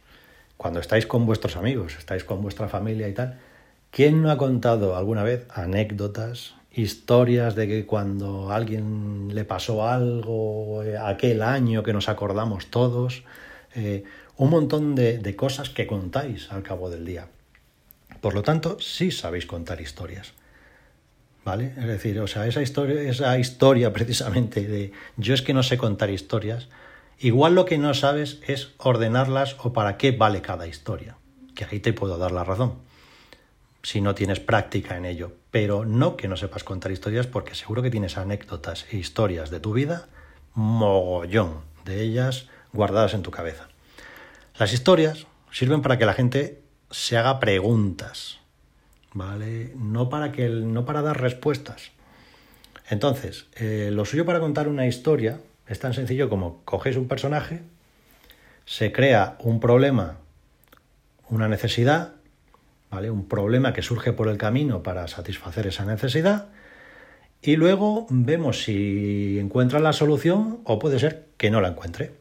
cuando 0.57 0.79
estáis 0.79 1.05
con 1.05 1.27
vuestros 1.27 1.55
amigos, 1.55 1.95
estáis 1.95 2.23
con 2.23 2.41
vuestra 2.41 2.67
familia 2.67 3.07
y 3.07 3.13
tal. 3.13 3.39
¿Quién 3.91 4.23
no 4.23 4.31
ha 4.31 4.37
contado 4.39 4.95
alguna 4.95 5.21
vez 5.21 5.45
anécdotas, 5.53 6.55
historias 6.73 7.53
de 7.53 7.67
que 7.67 7.85
cuando 7.85 8.51
a 8.51 8.55
alguien 8.55 9.35
le 9.35 9.45
pasó 9.45 9.87
algo, 9.87 10.81
eh, 10.83 10.97
aquel 10.97 11.43
año 11.43 11.83
que 11.83 11.93
nos 11.93 12.09
acordamos 12.09 12.65
todos? 12.71 13.23
Eh, 13.75 14.03
un 14.41 14.49
montón 14.49 14.95
de, 14.95 15.35
cosas 15.35 15.69
que 15.69 15.85
contáis 15.85 16.51
al 16.51 16.63
cabo 16.63 16.89
del 16.89 17.05
día. 17.05 17.27
Por 18.21 18.33
lo 18.33 18.41
tanto, 18.41 18.79
sí 18.79 19.11
sabéis 19.11 19.45
contar 19.45 19.79
historias. 19.81 20.33
¿Vale? 21.45 21.75
Es 21.77 21.85
decir, 21.85 22.19
o 22.19 22.25
sea, 22.25 22.47
esa 22.47 22.63
historia, 22.63 23.03
esa 23.03 23.37
historia 23.37 23.93
precisamente 23.97 24.67
de 24.67 24.93
yo 25.15 25.35
es 25.35 25.43
que 25.43 25.53
no 25.53 25.61
sé 25.61 25.77
contar 25.77 26.09
historias, 26.09 26.69
igual 27.19 27.53
lo 27.53 27.65
que 27.65 27.77
no 27.77 27.93
sabes 27.93 28.39
es 28.47 28.71
ordenarlas 28.79 29.57
o 29.59 29.73
para 29.73 29.97
qué 29.97 30.11
vale 30.11 30.41
cada 30.41 30.65
historia. 30.65 31.17
Que 31.53 31.65
ahí 31.65 31.79
te 31.79 31.93
puedo 31.93 32.17
dar 32.17 32.31
la 32.31 32.43
razón, 32.43 32.79
si 33.83 34.01
no 34.01 34.15
tienes 34.15 34.39
práctica 34.39 34.97
en 34.97 35.05
ello. 35.05 35.33
Pero 35.51 35.85
no 35.85 36.17
que 36.17 36.27
no 36.27 36.35
sepas 36.35 36.63
contar 36.63 36.91
historias 36.91 37.27
porque 37.27 37.53
seguro 37.53 37.83
que 37.83 37.91
tienes 37.91 38.17
anécdotas 38.17 38.87
e 38.91 38.97
historias 38.97 39.51
de 39.51 39.59
tu 39.59 39.71
vida, 39.71 40.07
mogollón 40.55 41.61
de 41.85 42.01
ellas 42.01 42.49
guardadas 42.73 43.13
en 43.13 43.21
tu 43.21 43.29
cabeza. 43.29 43.70
Las 44.61 44.73
historias 44.73 45.25
sirven 45.51 45.81
para 45.81 45.97
que 45.97 46.05
la 46.05 46.13
gente 46.13 46.61
se 46.91 47.17
haga 47.17 47.39
preguntas, 47.39 48.37
¿vale? 49.11 49.73
No 49.75 50.07
para, 50.07 50.31
que, 50.31 50.49
no 50.49 50.85
para 50.85 51.01
dar 51.01 51.19
respuestas. 51.19 51.89
Entonces, 52.87 53.47
eh, 53.55 53.89
lo 53.91 54.05
suyo 54.05 54.23
para 54.23 54.39
contar 54.39 54.67
una 54.67 54.85
historia 54.85 55.39
es 55.67 55.79
tan 55.79 55.95
sencillo 55.95 56.29
como 56.29 56.61
coges 56.63 56.95
un 56.95 57.07
personaje, 57.07 57.63
se 58.65 58.91
crea 58.91 59.35
un 59.39 59.59
problema, 59.59 60.19
una 61.27 61.47
necesidad, 61.47 62.13
¿vale? 62.91 63.09
Un 63.09 63.27
problema 63.27 63.73
que 63.73 63.81
surge 63.81 64.13
por 64.13 64.27
el 64.27 64.37
camino 64.37 64.83
para 64.83 65.07
satisfacer 65.07 65.65
esa 65.65 65.85
necesidad 65.85 66.49
y 67.41 67.55
luego 67.55 68.05
vemos 68.11 68.61
si 68.65 69.39
encuentra 69.39 69.79
la 69.79 69.91
solución 69.91 70.59
o 70.65 70.77
puede 70.77 70.99
ser 70.99 71.29
que 71.37 71.49
no 71.49 71.61
la 71.61 71.69
encuentre. 71.69 72.20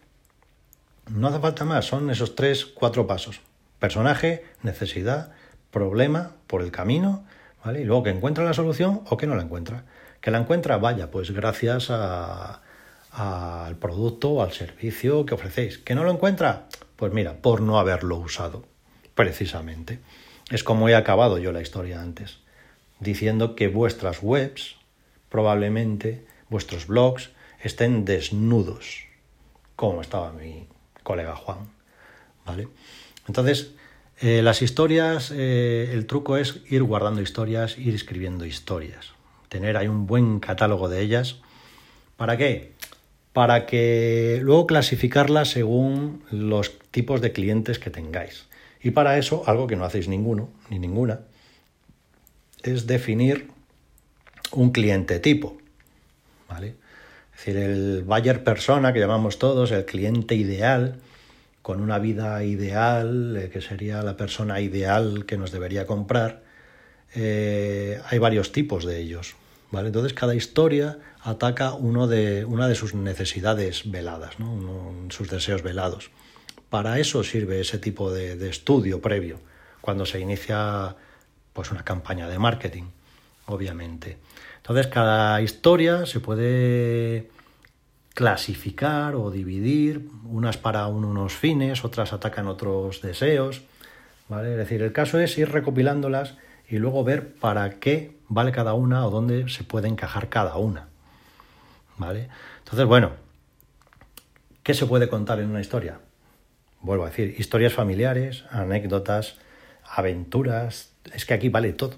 No 1.12 1.26
hace 1.26 1.40
falta 1.40 1.64
más, 1.64 1.86
son 1.86 2.08
esos 2.08 2.36
tres, 2.36 2.64
cuatro 2.64 3.08
pasos. 3.08 3.40
Personaje, 3.80 4.44
necesidad, 4.62 5.32
problema 5.72 6.36
por 6.46 6.62
el 6.62 6.70
camino, 6.70 7.24
¿vale? 7.64 7.80
Y 7.80 7.84
luego 7.84 8.04
que 8.04 8.10
encuentra 8.10 8.44
la 8.44 8.52
solución 8.52 9.02
o 9.10 9.16
que 9.16 9.26
no 9.26 9.34
la 9.34 9.42
encuentra. 9.42 9.84
Que 10.20 10.30
la 10.30 10.38
encuentra, 10.38 10.76
vaya, 10.78 11.10
pues 11.10 11.32
gracias 11.32 11.90
al 11.90 13.76
producto 13.80 14.30
o 14.30 14.42
al 14.42 14.52
servicio 14.52 15.26
que 15.26 15.34
ofrecéis. 15.34 15.78
¿Que 15.78 15.96
no 15.96 16.04
lo 16.04 16.12
encuentra? 16.12 16.68
Pues 16.94 17.12
mira, 17.12 17.38
por 17.42 17.60
no 17.60 17.80
haberlo 17.80 18.16
usado, 18.18 18.64
precisamente. 19.16 19.98
Es 20.48 20.62
como 20.62 20.88
he 20.88 20.94
acabado 20.94 21.38
yo 21.38 21.50
la 21.50 21.60
historia 21.60 22.02
antes, 22.02 22.38
diciendo 23.00 23.56
que 23.56 23.66
vuestras 23.66 24.22
webs, 24.22 24.76
probablemente, 25.28 26.24
vuestros 26.48 26.86
blogs, 26.86 27.30
estén 27.60 28.04
desnudos, 28.04 29.06
como 29.74 30.02
estaba 30.02 30.32
mi, 30.32 30.68
colega 31.02 31.37
Juan. 31.37 31.59
¿Vale? 32.45 32.69
Entonces, 33.26 33.73
eh, 34.21 34.42
las 34.42 34.61
historias, 34.61 35.33
eh, 35.35 35.90
el 35.92 36.07
truco 36.07 36.37
es 36.37 36.61
ir 36.69 36.83
guardando 36.83 37.23
historias, 37.23 37.78
ir 37.78 37.95
escribiendo 37.95 38.45
historias, 38.45 39.12
tener 39.49 39.76
ahí 39.76 39.88
un 39.88 40.07
buen 40.07 40.40
catálogo 40.40 40.88
de 40.88 41.00
ellas. 41.00 41.37
¿Para 42.16 42.37
qué? 42.37 42.73
Para 43.33 43.64
que 43.64 44.40
luego 44.42 44.66
clasificarlas 44.66 45.49
según 45.49 46.23
los 46.30 46.78
tipos 46.90 47.21
de 47.21 47.33
clientes 47.33 47.78
que 47.78 47.88
tengáis. 47.88 48.47
Y 48.83 48.90
para 48.90 49.16
eso, 49.16 49.42
algo 49.47 49.66
que 49.66 49.76
no 49.76 49.85
hacéis 49.85 50.09
ninguno, 50.09 50.50
ni 50.69 50.78
ninguna, 50.78 51.21
es 52.62 52.87
definir 52.87 53.49
un 54.52 54.71
cliente 54.71 55.19
tipo. 55.19 55.57
¿Vale? 56.49 56.75
Decir, 57.40 57.56
el 57.56 58.02
buyer 58.02 58.44
persona 58.44 58.92
que 58.92 59.00
llamamos 59.00 59.38
todos, 59.38 59.70
el 59.70 59.87
cliente 59.87 60.35
ideal, 60.35 60.97
con 61.62 61.80
una 61.80 61.99
vida 61.99 62.44
ideal, 62.44 63.35
eh, 63.35 63.49
que 63.49 63.62
sería 63.62 64.02
la 64.02 64.14
persona 64.14 64.61
ideal 64.61 65.25
que 65.25 65.38
nos 65.38 65.50
debería 65.50 65.87
comprar, 65.87 66.42
eh, 67.14 67.99
hay 68.11 68.18
varios 68.18 68.52
tipos 68.52 68.85
de 68.85 69.00
ellos. 69.00 69.37
¿vale? 69.70 69.87
Entonces 69.87 70.12
cada 70.12 70.35
historia 70.35 70.99
ataca 71.23 71.73
uno 71.73 72.06
de, 72.09 72.44
una 72.44 72.68
de 72.68 72.75
sus 72.75 72.92
necesidades 72.92 73.90
veladas, 73.90 74.35
sus 75.09 75.30
deseos 75.30 75.62
velados. 75.62 76.11
Para 76.68 76.99
eso 76.99 77.25
sirve 77.25 77.61
ese 77.61 77.78
tipo 77.78 78.12
de, 78.12 78.37
de, 78.37 78.50
estudio 78.50 79.00
previo, 79.00 79.40
cuando 79.80 80.04
se 80.04 80.20
inicia 80.20 80.94
pues, 81.54 81.70
una 81.70 81.85
campaña 81.85 82.28
de 82.28 82.38
marketing, 82.38 82.90
obviamente. 83.50 84.19
Entonces 84.59 84.87
cada 84.87 85.40
historia 85.42 86.07
se 86.07 86.21
puede 86.21 87.30
clasificar 88.14 89.14
o 89.14 89.30
dividir, 89.30 90.09
unas 90.25 90.57
para 90.57 90.87
unos 90.87 91.35
fines, 91.35 91.85
otras 91.85 92.12
atacan 92.12 92.47
otros 92.47 93.00
deseos, 93.02 93.62
¿vale? 94.28 94.52
Es 94.52 94.59
decir, 94.59 94.83
el 94.83 94.92
caso 94.92 95.19
es 95.19 95.38
ir 95.38 95.50
recopilándolas 95.50 96.37
y 96.69 96.78
luego 96.78 97.02
ver 97.04 97.35
para 97.35 97.78
qué 97.80 98.16
vale 98.28 98.52
cada 98.52 98.75
una 98.75 99.07
o 99.07 99.11
dónde 99.11 99.49
se 99.49 99.64
puede 99.64 99.88
encajar 99.88 100.28
cada 100.28 100.57
una, 100.57 100.88
¿vale? 101.97 102.28
Entonces, 102.59 102.87
bueno, 102.87 103.12
¿qué 104.62 104.75
se 104.75 104.87
puede 104.87 105.09
contar 105.09 105.40
en 105.40 105.50
una 105.50 105.61
historia? 105.61 106.00
Vuelvo 106.80 107.04
a 107.04 107.11
decir, 107.11 107.35
historias 107.38 107.73
familiares, 107.73 108.45
anécdotas, 108.50 109.38
aventuras, 109.85 110.92
es 111.12 111.26
que 111.26 111.35
aquí 111.35 111.49
vale 111.49 111.73
todo. 111.73 111.95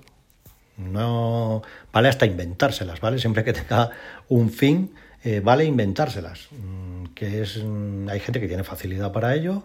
No 0.76 1.62
vale 1.93 2.09
hasta 2.09 2.26
inventárselas, 2.26 3.00
¿vale? 3.00 3.19
Siempre 3.19 3.45
que 3.45 3.52
tenga 3.52 3.91
un 4.29 4.50
fin, 4.50 4.95
eh, 5.25 5.41
vale 5.41 5.64
inventárselas. 5.64 6.49
Mm, 6.50 7.07
que 7.14 7.43
es, 7.43 7.62
mm, 7.62 8.09
hay 8.09 8.21
gente 8.21 8.41
que 8.41 8.49
tiene 8.49 8.64
facilidad 8.64 9.12
para 9.12 9.35
ello 9.35 9.62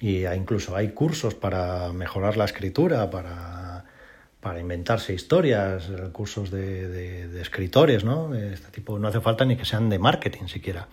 y 0.00 0.26
incluso 0.26 0.74
hay 0.76 0.90
cursos 0.90 1.34
para 1.34 1.92
mejorar 1.92 2.36
la 2.36 2.46
escritura, 2.46 3.10
para, 3.10 3.84
para 4.40 4.60
inventarse 4.60 5.12
historias, 5.12 5.90
cursos 6.12 6.50
de, 6.50 6.88
de, 6.88 7.40
escritores, 7.42 8.04
¿no? 8.04 8.34
Este 8.34 8.70
tipo 8.70 8.98
no 8.98 9.08
hace 9.08 9.20
falta 9.20 9.44
ni 9.44 9.56
que 9.56 9.66
sean 9.66 9.90
de 9.90 9.98
marketing 9.98 10.46
siquiera. 10.46 10.88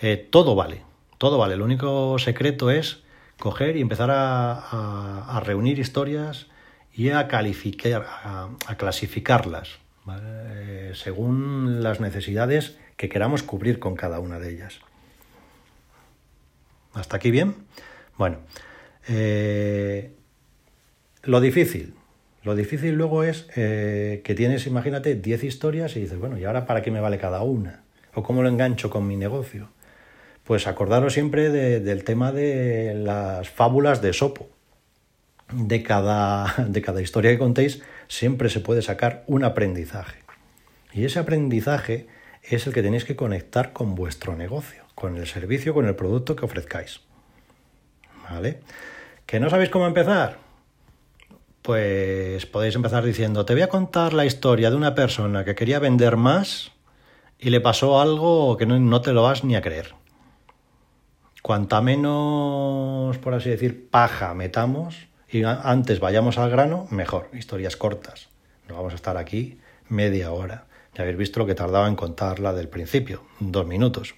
Eh, 0.00 0.28
todo 0.30 0.54
vale, 0.54 0.82
todo 1.18 1.38
vale. 1.38 1.54
El 1.54 1.62
único 1.62 2.18
secreto 2.18 2.70
es 2.70 3.02
coger 3.38 3.76
y 3.76 3.80
empezar 3.80 4.10
a, 4.12 5.36
a 5.36 5.40
reunir 5.40 5.80
historias 5.80 6.46
y 6.96 7.10
a, 7.10 7.26
calificar, 7.26 8.06
a, 8.06 8.76
clasificarlas 8.76 9.78
eh, 10.22 10.92
según 10.94 11.82
las 11.82 12.00
necesidades 12.00 12.76
que 12.96 13.08
queramos 13.08 13.42
cubrir 13.42 13.78
con 13.78 13.96
cada 13.96 14.20
una 14.20 14.38
de 14.38 14.52
ellas. 14.52 14.78
¿Hasta 16.92 17.16
aquí 17.16 17.32
bien? 17.32 17.56
Bueno, 18.16 18.38
eh, 19.08 20.12
lo 21.24 21.40
difícil. 21.40 21.94
Lo 22.44 22.54
difícil 22.54 22.94
luego 22.94 23.24
es 23.24 23.48
eh, 23.56 24.20
que 24.22 24.34
tienes, 24.34 24.66
imagínate, 24.66 25.16
10 25.16 25.44
historias 25.44 25.96
y 25.96 26.00
dices, 26.00 26.18
bueno, 26.18 26.38
¿y 26.38 26.44
ahora 26.44 26.66
para 26.66 26.82
qué 26.82 26.90
me 26.92 27.00
vale 27.00 27.18
cada 27.18 27.42
una? 27.42 27.82
¿O 28.14 28.22
cómo 28.22 28.42
lo 28.42 28.48
engancho 28.48 28.90
con 28.90 29.08
mi 29.08 29.16
negocio? 29.16 29.70
Pues 30.44 30.66
acordaros 30.66 31.14
siempre 31.14 31.48
del 31.48 32.04
tema 32.04 32.30
de 32.30 32.94
las 32.94 33.48
fábulas 33.48 34.02
de 34.02 34.12
Sopo 34.12 34.53
de 35.52 35.82
cada, 35.82 36.54
de 36.68 36.82
cada 36.82 37.02
historia 37.02 37.30
que 37.30 37.38
contéis 37.38 37.82
siempre 38.08 38.48
se 38.48 38.60
puede 38.60 38.82
sacar 38.82 39.24
un 39.26 39.44
aprendizaje. 39.44 40.22
Y 40.92 41.04
ese 41.04 41.18
aprendizaje 41.18 42.06
es 42.42 42.66
el 42.66 42.72
que 42.72 42.82
tenéis 42.82 43.04
que 43.04 43.16
conectar 43.16 43.72
con 43.72 43.94
vuestro 43.94 44.36
negocio, 44.36 44.84
con 44.94 45.16
el 45.16 45.26
servicio, 45.26 45.74
con 45.74 45.86
el 45.86 45.96
producto 45.96 46.36
que 46.36 46.44
ofrezcáis. 46.44 47.00
¿Vale? 48.30 48.60
¿Que 49.26 49.40
no 49.40 49.50
sabéis 49.50 49.70
cómo 49.70 49.86
empezar? 49.86 50.38
Pues 51.62 52.44
podéis 52.46 52.74
empezar 52.74 53.04
diciendo, 53.04 53.44
te 53.44 53.54
voy 53.54 53.62
a 53.62 53.68
contar 53.68 54.12
la 54.12 54.26
historia 54.26 54.70
de 54.70 54.76
una 54.76 54.94
persona 54.94 55.44
que 55.44 55.54
quería 55.54 55.78
vender 55.78 56.16
más 56.16 56.72
y 57.38 57.50
le 57.50 57.60
pasó 57.60 58.00
algo 58.00 58.56
que 58.56 58.66
no, 58.66 58.78
no 58.78 59.00
te 59.00 59.12
lo 59.12 59.22
vas 59.22 59.44
ni 59.44 59.56
a 59.56 59.62
creer. 59.62 59.94
Cuanta 61.42 61.80
menos, 61.80 63.18
por 63.18 63.34
así 63.34 63.50
decir, 63.50 63.88
paja 63.90 64.34
metamos, 64.34 65.08
antes 65.42 65.98
vayamos 65.98 66.38
al 66.38 66.50
grano, 66.50 66.86
mejor, 66.90 67.28
historias 67.32 67.76
cortas. 67.76 68.28
No 68.68 68.76
vamos 68.76 68.92
a 68.92 68.96
estar 68.96 69.16
aquí 69.16 69.58
media 69.88 70.30
hora. 70.30 70.66
Ya 70.94 71.02
habéis 71.02 71.18
visto 71.18 71.40
lo 71.40 71.46
que 71.46 71.54
tardaba 71.54 71.88
en 71.88 71.96
contarla 71.96 72.52
del 72.52 72.68
principio, 72.68 73.24
dos 73.40 73.66
minutos. 73.66 74.14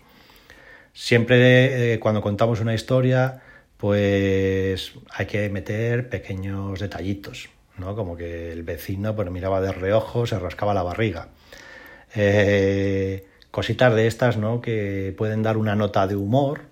Siempre 0.92 1.94
eh, 1.94 2.00
cuando 2.00 2.20
contamos 2.20 2.60
una 2.60 2.74
historia, 2.74 3.42
pues 3.76 4.94
hay 5.10 5.26
que 5.26 5.48
meter 5.48 6.08
pequeños 6.08 6.78
detallitos, 6.78 7.48
¿no? 7.78 7.96
Como 7.96 8.16
que 8.16 8.52
el 8.52 8.62
vecino 8.62 9.16
pues, 9.16 9.30
miraba 9.30 9.60
de 9.60 9.72
reojo, 9.72 10.26
se 10.26 10.38
rascaba 10.38 10.74
la 10.74 10.82
barriga. 10.82 11.28
Eh, 12.14 13.26
cositas 13.50 13.94
de 13.94 14.06
estas, 14.06 14.36
¿no? 14.36 14.60
Que 14.60 15.14
pueden 15.16 15.42
dar 15.42 15.56
una 15.56 15.74
nota 15.74 16.06
de 16.06 16.16
humor, 16.16 16.62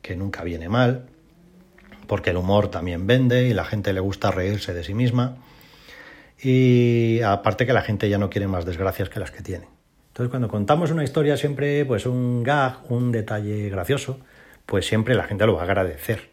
que 0.00 0.16
nunca 0.16 0.42
viene 0.42 0.68
mal 0.68 1.06
porque 2.12 2.28
el 2.28 2.36
humor 2.36 2.68
también 2.68 3.06
vende 3.06 3.48
y 3.48 3.54
la 3.54 3.64
gente 3.64 3.94
le 3.94 4.00
gusta 4.00 4.30
reírse 4.30 4.74
de 4.74 4.84
sí 4.84 4.92
misma. 4.92 5.38
Y 6.42 7.22
aparte 7.22 7.64
que 7.64 7.72
la 7.72 7.80
gente 7.80 8.10
ya 8.10 8.18
no 8.18 8.28
quiere 8.28 8.46
más 8.48 8.66
desgracias 8.66 9.08
que 9.08 9.18
las 9.18 9.30
que 9.30 9.40
tiene. 9.40 9.66
Entonces 10.08 10.28
cuando 10.28 10.46
contamos 10.46 10.90
una 10.90 11.04
historia 11.04 11.38
siempre, 11.38 11.86
pues 11.86 12.04
un 12.04 12.42
gag, 12.42 12.80
un 12.90 13.12
detalle 13.12 13.70
gracioso, 13.70 14.20
pues 14.66 14.86
siempre 14.86 15.14
la 15.14 15.24
gente 15.24 15.46
lo 15.46 15.54
va 15.54 15.62
a 15.62 15.64
agradecer. 15.64 16.28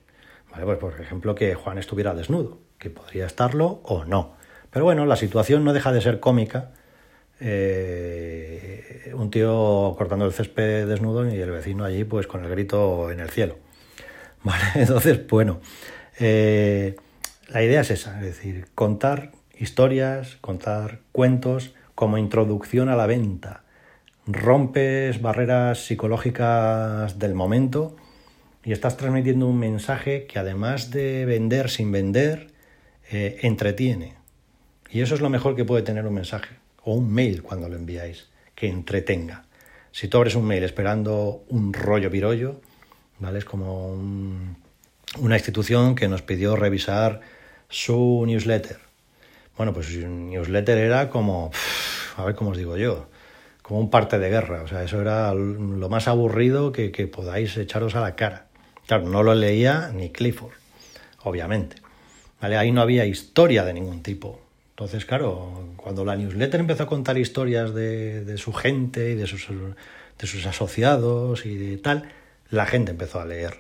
¿Vale? 0.51 0.65
Pues 0.65 0.79
por 0.79 0.99
ejemplo 0.99 1.33
que 1.33 1.55
Juan 1.55 1.77
estuviera 1.77 2.13
desnudo, 2.13 2.57
que 2.77 2.89
podría 2.89 3.25
estarlo 3.25 3.79
o 3.85 4.03
no. 4.03 4.33
Pero 4.71 4.83
bueno, 4.83 5.05
la 5.05 5.15
situación 5.15 5.63
no 5.63 5.71
deja 5.71 5.93
de 5.93 6.01
ser 6.01 6.19
cómica. 6.19 6.71
Eh, 7.39 9.13
un 9.15 9.31
tío 9.31 9.95
cortando 9.97 10.25
el 10.25 10.33
césped 10.33 10.89
desnudo 10.89 11.25
y 11.33 11.39
el 11.39 11.51
vecino 11.51 11.85
allí 11.85 12.03
pues 12.03 12.27
con 12.27 12.43
el 12.43 12.49
grito 12.49 13.11
en 13.11 13.21
el 13.21 13.29
cielo. 13.29 13.68
¿Vale? 14.43 14.63
Entonces, 14.75 15.27
bueno, 15.27 15.59
eh, 16.19 16.95
la 17.49 17.63
idea 17.63 17.81
es 17.81 17.91
esa, 17.91 18.19
es 18.19 18.25
decir, 18.25 18.67
contar 18.75 19.31
historias, 19.57 20.37
contar 20.41 20.99
cuentos 21.11 21.73
como 21.95 22.17
introducción 22.17 22.89
a 22.89 22.95
la 22.95 23.07
venta. 23.07 23.63
Rompes 24.25 25.21
barreras 25.21 25.85
psicológicas 25.85 27.19
del 27.19 27.33
momento 27.33 27.95
y 28.63 28.71
estás 28.71 28.97
transmitiendo 28.97 29.47
un 29.47 29.57
mensaje 29.57 30.27
que 30.27 30.39
además 30.39 30.91
de 30.91 31.25
vender 31.25 31.69
sin 31.69 31.91
vender, 31.91 32.51
eh, 33.11 33.39
entretiene. 33.41 34.15
Y 34.91 35.01
eso 35.01 35.15
es 35.15 35.21
lo 35.21 35.29
mejor 35.29 35.55
que 35.55 35.65
puede 35.65 35.83
tener 35.83 36.05
un 36.05 36.13
mensaje 36.13 36.55
o 36.83 36.93
un 36.93 37.11
mail 37.11 37.41
cuando 37.41 37.67
lo 37.69 37.75
enviáis, 37.75 38.29
que 38.55 38.67
entretenga. 38.67 39.45
Si 39.91 40.07
tú 40.07 40.17
abres 40.17 40.35
un 40.35 40.45
mail 40.45 40.63
esperando 40.63 41.43
un 41.49 41.73
rollo 41.73 42.11
pirollo, 42.11 42.61
¿vale? 43.19 43.39
Es 43.39 43.45
como 43.45 43.93
una 45.17 45.35
institución 45.35 45.95
que 45.95 46.07
nos 46.07 46.21
pidió 46.21 46.55
revisar 46.55 47.21
su 47.69 48.23
newsletter. 48.25 48.79
Bueno, 49.57 49.73
pues 49.73 49.87
su 49.87 50.07
newsletter 50.07 50.77
era 50.77 51.09
como, 51.09 51.51
a 52.17 52.23
ver 52.23 52.35
cómo 52.35 52.51
os 52.51 52.57
digo 52.57 52.77
yo, 52.77 53.07
como 53.61 53.79
un 53.79 53.89
parte 53.89 54.19
de 54.19 54.29
guerra. 54.29 54.63
O 54.63 54.67
sea, 54.67 54.83
eso 54.83 55.01
era 55.01 55.33
lo 55.33 55.89
más 55.89 56.07
aburrido 56.07 56.71
que, 56.71 56.91
que 56.91 57.07
podáis 57.07 57.57
echaros 57.57 57.95
a 57.95 58.01
la 58.01 58.15
cara. 58.15 58.47
Claro, 58.87 59.07
no 59.07 59.21
lo 59.21 59.35
leía 59.35 59.91
ni 59.93 60.09
Clifford, 60.09 60.53
obviamente. 61.23 61.75
¿Vale? 62.41 62.57
Ahí 62.57 62.71
no 62.71 62.81
había 62.81 63.05
historia 63.05 63.65
de 63.65 63.73
ningún 63.73 64.01
tipo. 64.01 64.39
Entonces, 64.71 65.05
claro, 65.05 65.73
cuando 65.75 66.05
la 66.05 66.15
newsletter 66.15 66.61
empezó 66.61 66.83
a 66.83 66.87
contar 66.87 67.17
historias 67.17 67.73
de, 67.73 68.23
de 68.23 68.37
su 68.37 68.53
gente 68.53 69.11
y 69.11 69.15
de 69.15 69.27
sus, 69.27 69.49
de 69.49 70.27
sus 70.27 70.45
asociados 70.45 71.45
y 71.45 71.57
de 71.57 71.77
tal, 71.77 72.09
la 72.49 72.65
gente 72.65 72.91
empezó 72.91 73.19
a 73.19 73.25
leer. 73.25 73.59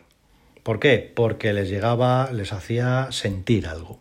¿Por 0.63 0.79
qué? 0.79 1.11
Porque 1.15 1.53
les 1.53 1.69
llegaba, 1.69 2.31
les 2.31 2.53
hacía 2.53 3.07
sentir 3.11 3.67
algo, 3.67 3.99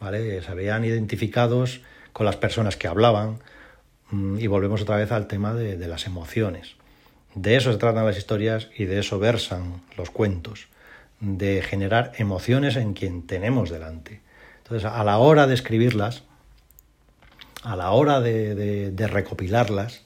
¿vale? 0.00 0.42
Se 0.42 0.50
habían 0.50 0.84
identificados 0.84 1.82
con 2.12 2.26
las 2.26 2.36
personas 2.36 2.76
que 2.76 2.88
hablaban 2.88 3.38
mm, 4.10 4.38
y 4.38 4.46
volvemos 4.46 4.82
otra 4.82 4.96
vez 4.96 5.12
al 5.12 5.26
tema 5.26 5.54
de, 5.54 5.76
las 5.86 6.06
emociones. 6.06 6.76
De 7.34 7.56
eso 7.56 7.70
se 7.72 7.78
tratan 7.78 8.06
las 8.06 8.18
historias 8.18 8.68
y 8.76 8.84
de 8.84 8.98
eso 8.98 9.18
versan 9.18 9.82
los 9.96 10.10
cuentos, 10.10 10.66
de 11.20 11.62
generar 11.62 12.12
emociones 12.16 12.76
en 12.76 12.94
quien 12.94 13.26
tenemos 13.26 13.70
delante. 13.70 14.20
Entonces, 14.58 14.90
a 14.90 15.04
la 15.04 15.18
hora 15.18 15.46
de 15.46 15.54
escribirlas, 15.54 16.24
a 17.62 17.76
la 17.76 17.90
hora 17.90 18.20
de 18.20 19.06
recopilarlas, 19.08 20.02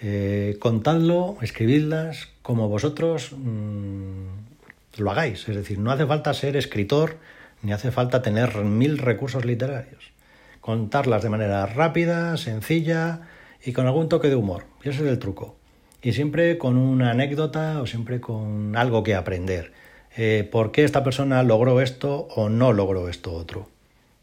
eh, 0.00 0.56
contadlo, 0.60 1.36
escribidlas 1.42 2.28
como 2.42 2.68
vosotros 2.68 3.32
mm, 3.32 4.98
lo 4.98 5.10
hagáis. 5.10 5.48
Es 5.48 5.56
decir, 5.56 5.78
no 5.78 5.90
hace 5.90 6.06
falta 6.06 6.32
ser 6.34 6.56
escritor 6.56 7.16
ni 7.62 7.72
hace 7.72 7.90
falta 7.90 8.22
tener 8.22 8.56
mil 8.58 8.98
recursos 8.98 9.44
literarios. 9.44 10.12
Contarlas 10.60 11.22
de 11.22 11.30
manera 11.30 11.66
rápida, 11.66 12.36
sencilla 12.36 13.22
y 13.64 13.72
con 13.72 13.86
algún 13.86 14.08
toque 14.08 14.28
de 14.28 14.36
humor. 14.36 14.64
ese 14.82 15.02
es 15.04 15.10
el 15.10 15.18
truco. 15.18 15.56
Y 16.02 16.12
siempre 16.12 16.58
con 16.58 16.76
una 16.76 17.10
anécdota 17.10 17.80
o 17.82 17.86
siempre 17.86 18.20
con 18.20 18.76
algo 18.76 19.02
que 19.02 19.14
aprender. 19.14 19.72
eh, 20.16 20.48
por 20.50 20.72
qué 20.72 20.82
esta 20.84 21.04
persona 21.04 21.42
logró 21.44 21.80
esto 21.80 22.28
o 22.34 22.48
no 22.48 22.72
logró 22.72 23.08
esto 23.08 23.32
otro. 23.34 23.68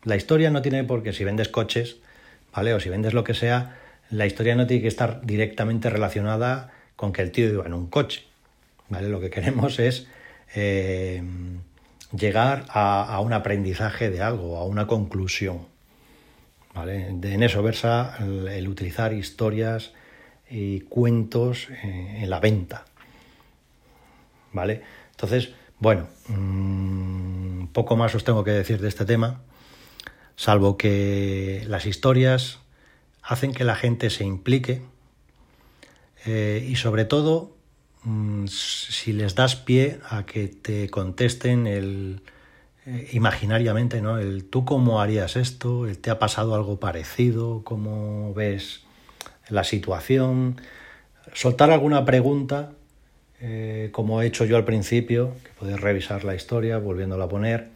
La 0.04 0.18
historia 0.18 0.50
no 0.52 0.62
tiene 0.62 0.84
por 0.84 1.04
qué, 1.04 1.14
si 1.14 1.24
vendes 1.24 1.48
coches, 1.48 1.98
¿vale? 2.54 2.74
O 2.74 2.80
si 2.80 2.90
vendes 2.90 3.14
lo 3.14 3.24
que 3.24 3.34
sea, 3.34 3.78
la 4.10 4.26
historia 4.26 4.56
no 4.56 4.68
tiene 4.68 4.82
que 4.82 4.88
estar 4.88 5.26
directamente 5.26 5.90
relacionada 5.90 6.72
con 6.96 7.12
que 7.12 7.22
el 7.22 7.32
tío 7.32 7.50
iba 7.50 7.66
en 7.66 7.74
un 7.74 7.88
coche. 7.88 8.24
¿Vale? 8.90 9.10
Lo 9.10 9.20
que 9.20 9.30
queremos 9.30 9.80
es 9.80 10.08
eh, 10.54 11.24
llegar 12.16 12.66
a, 12.70 13.20
un 13.20 13.34
aprendizaje 13.34 14.10
de 14.10 14.22
algo, 14.22 14.58
a 14.58 14.66
una 14.66 14.88
conclusión. 14.88 15.68
¿Vale? 16.74 17.08
en 17.08 17.42
eso 17.42 17.64
versa 17.64 18.18
el, 18.20 18.68
utilizar 18.68 19.14
historias 19.14 19.94
y 20.50 20.82
cuentos 20.82 21.70
en, 21.84 22.30
la 22.30 22.42
venta. 22.42 22.84
¿Vale? 24.52 24.82
Entonces, 25.12 25.54
bueno, 25.80 26.08
mm, 26.28 27.68
poco 27.68 27.96
más 27.96 28.14
os 28.14 28.26
tengo 28.26 28.44
que 28.44 28.52
decir 28.52 28.82
de 28.82 28.90
este 28.90 29.06
tema, 29.06 29.42
salvo 30.36 30.76
que 30.76 31.64
las 31.68 31.86
historias 31.86 32.60
hacen 33.26 33.54
que 33.54 33.64
la 33.64 33.76
gente 33.76 34.10
se 34.10 34.24
implique 34.24 34.82
eh, 36.26 36.66
y 36.70 36.76
sobre 36.76 37.06
todo 37.06 37.56
Mm, 38.06 38.46
si 38.48 39.14
les 39.14 39.34
das 39.34 39.56
pie 39.56 40.00
a 40.10 40.26
que 40.28 40.48
te 40.48 40.90
contesten 40.90 41.66
el 41.66 42.22
eh, 42.86 43.10
imaginariamente, 43.14 44.00
¿no? 44.02 44.20
El 44.20 44.46
tú 44.46 44.64
cómo 44.64 45.02
harías 45.02 45.36
esto, 45.36 45.88
el 45.88 45.98
te 45.98 46.12
ha 46.12 46.20
pasado 46.20 46.54
algo 46.54 46.80
parecido, 46.80 47.64
cómo 47.64 48.34
ves 48.36 48.84
la 49.50 49.64
situación, 49.64 50.62
soltar 51.34 51.72
alguna 51.72 52.06
pregunta, 52.06 52.74
eh, 53.42 53.90
como 53.92 54.22
he 54.22 54.28
hecho 54.28 54.46
yo 54.46 54.56
al 54.58 54.66
principio, 54.66 55.34
que 55.44 55.50
puedes 55.60 55.80
revisar 55.82 56.24
la 56.24 56.36
historia 56.36 56.78
volviéndola 56.78 57.26
a 57.26 57.30
poner. 57.30 57.70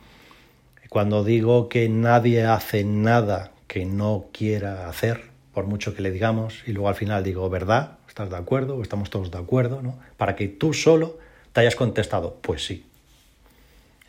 Cuando 0.89 1.23
digo 1.23 1.69
que 1.69 1.89
nadie 1.89 2.45
hace 2.45 2.83
nada 2.83 3.51
que 3.67 3.85
no 3.85 4.27
quiera 4.31 4.89
hacer, 4.89 5.28
por 5.53 5.65
mucho 5.65 5.95
que 5.95 6.01
le 6.01 6.11
digamos, 6.11 6.63
y 6.67 6.73
luego 6.73 6.89
al 6.89 6.95
final 6.95 7.23
digo 7.23 7.49
verdad, 7.49 7.99
¿Estás 8.19 8.31
de 8.31 8.37
acuerdo? 8.37 8.75
¿O 8.75 8.81
estamos 8.81 9.09
todos 9.09 9.31
de 9.31 9.37
acuerdo? 9.37 9.81
¿no? 9.81 9.97
Para 10.17 10.35
que 10.35 10.49
tú 10.49 10.73
solo 10.73 11.19
te 11.53 11.61
hayas 11.61 11.77
contestado, 11.77 12.37
pues 12.41 12.65
sí. 12.65 12.85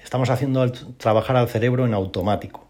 Estamos 0.02 0.30
haciendo 0.30 0.68
trabajar 0.96 1.36
al 1.36 1.48
cerebro 1.48 1.86
en 1.86 1.94
automático. 1.94 2.66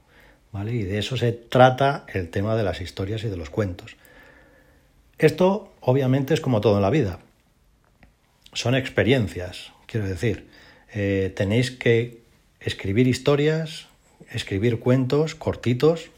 ¿vale? 0.52 0.74
Y 0.74 0.82
de 0.82 0.98
eso 0.98 1.16
se 1.16 1.32
trata 1.32 2.04
el 2.12 2.28
tema 2.28 2.56
de 2.56 2.62
las 2.62 2.82
historias 2.82 3.24
y 3.24 3.28
de 3.28 3.38
los 3.38 3.48
cuentos. 3.48 3.96
Esto, 5.18 5.72
obviamente, 5.80 6.34
es 6.34 6.42
como 6.42 6.60
todo 6.60 6.76
en 6.76 6.82
la 6.82 6.90
vida. 6.90 7.20
Son 8.52 8.74
experiencias, 8.74 9.72
quiero 9.86 10.06
decir. 10.06 10.46
Eh, 10.92 11.32
tenéis 11.34 11.70
que 11.70 12.20
escribir 12.60 13.06
historias, 13.06 13.86
escribir 14.30 14.78
cuentos 14.78 15.34
cortitos, 15.34 16.10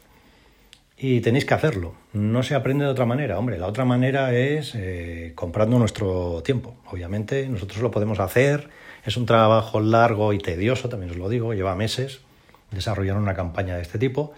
y 0.97 1.21
tenéis 1.21 1.45
que 1.45 1.53
hacerlo. 1.53 1.95
No 2.13 2.43
se 2.43 2.53
aprende 2.53 2.85
de 2.85 2.91
otra 2.91 3.05
manera. 3.05 3.39
Hombre, 3.39 3.57
la 3.57 3.67
otra 3.67 3.85
manera 3.85 4.33
es 4.33 4.73
eh, 4.75 5.33
comprando 5.35 5.79
nuestro 5.79 6.43
tiempo. 6.43 6.75
Obviamente 6.91 7.47
nosotros 7.49 7.81
lo 7.81 7.89
podemos 7.89 8.19
hacer. 8.19 8.69
Es 9.03 9.17
un 9.17 9.25
trabajo 9.25 9.79
largo 9.81 10.31
y 10.31 10.37
tedioso, 10.37 10.89
también 10.89 11.11
os 11.11 11.17
lo 11.17 11.27
digo, 11.27 11.53
lleva 11.53 11.75
meses 11.75 12.21
desarrollar 12.73 13.17
una 13.17 13.35
campaña 13.35 13.75
de 13.75 13.81
este 13.81 13.99
tipo, 13.99 14.33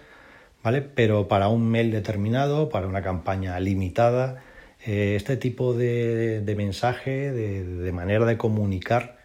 ¿vale? 0.62 0.82
Pero 0.82 1.28
para 1.28 1.48
un 1.48 1.70
mail 1.70 1.90
determinado, 1.90 2.68
para 2.68 2.86
una 2.86 3.02
campaña 3.02 3.58
limitada, 3.60 4.42
eh, 4.84 5.14
este 5.16 5.36
tipo 5.36 5.74
de, 5.74 6.54
mensaje, 6.56 7.32
de 7.32 7.92
manera 7.92 8.26
de 8.26 8.36
comunicar, 8.36 9.18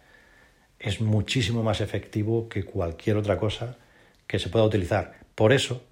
es 0.78 1.00
muchísimo 1.00 1.62
más 1.62 1.80
efectivo 1.80 2.48
que 2.48 2.64
cualquier 2.64 3.16
otra 3.16 3.38
cosa 3.38 3.76
que 4.26 4.38
se 4.38 4.48
pueda 4.48 4.64
utilizar. 4.64 5.14
Por 5.34 5.52
eso, 5.52 5.82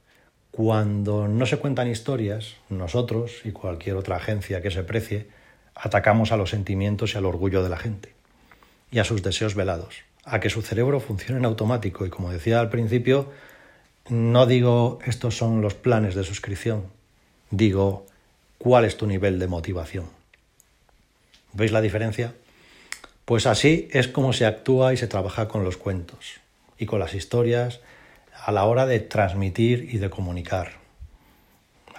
cuando 0.51 1.29
no 1.29 1.47
se 1.47 1.59
cuentan 1.59 1.89
historias, 1.89 2.57
nosotros 2.69 3.43
y 3.45 3.53
cualquier 3.53 3.97
otra 3.97 4.17
agencia 4.17 4.63
que 4.63 4.71
se 4.71 4.83
precie, 4.83 5.29
atacamos 5.75 6.33
a 6.33 6.37
los 6.37 6.51
sentimientos 6.51 7.15
y 7.15 7.19
al 7.19 7.27
orgullo 7.27 7.63
de 7.63 7.69
la 7.69 7.77
gente 7.77 8.13
y 8.91 8.99
a 8.99 9.05
sus 9.05 9.23
deseos 9.23 9.55
velados, 9.55 9.97
a 10.25 10.41
que 10.41 10.51
su 10.51 10.63
cerebro 10.63 11.01
funcione 11.01 11.39
en 11.39 11.45
automático 11.45 12.05
y 12.05 12.11
como 12.11 12.33
decía 12.33 12.61
al 12.61 12.69
principio, 12.69 13.31
no 14.09 14.47
digo 14.47 14.99
estos 15.07 15.37
son 15.37 15.63
los 15.63 15.75
planes 15.75 16.15
de 16.15 16.25
suscripción, 16.25 16.85
digo 17.51 18.07
cuál 18.59 18.85
es 18.85 18.97
tu 18.97 19.07
nivel 19.07 19.39
de 19.39 19.47
motivación. 19.47 20.07
¿Veis 21.53 21.73
la 21.73 21.81
diferencia? 21.81 22.35
Pues 23.25 23.47
así 23.47 23.89
es 23.93 24.09
como 24.09 24.33
se 24.33 24.47
actúa 24.47 24.93
y 24.93 24.97
se 24.97 25.07
trabaja 25.07 25.47
con 25.47 25.63
los 25.63 25.77
cuentos 25.77 26.41
y 26.79 26.87
con 26.87 26.99
las 26.99 27.15
historias 27.15 27.81
a 28.45 28.53
la 28.53 28.65
hora 28.65 28.87
de 28.87 29.01
transmitir 29.01 29.89
y 29.93 29.99
de 29.99 30.11
comunicar, 30.11 30.73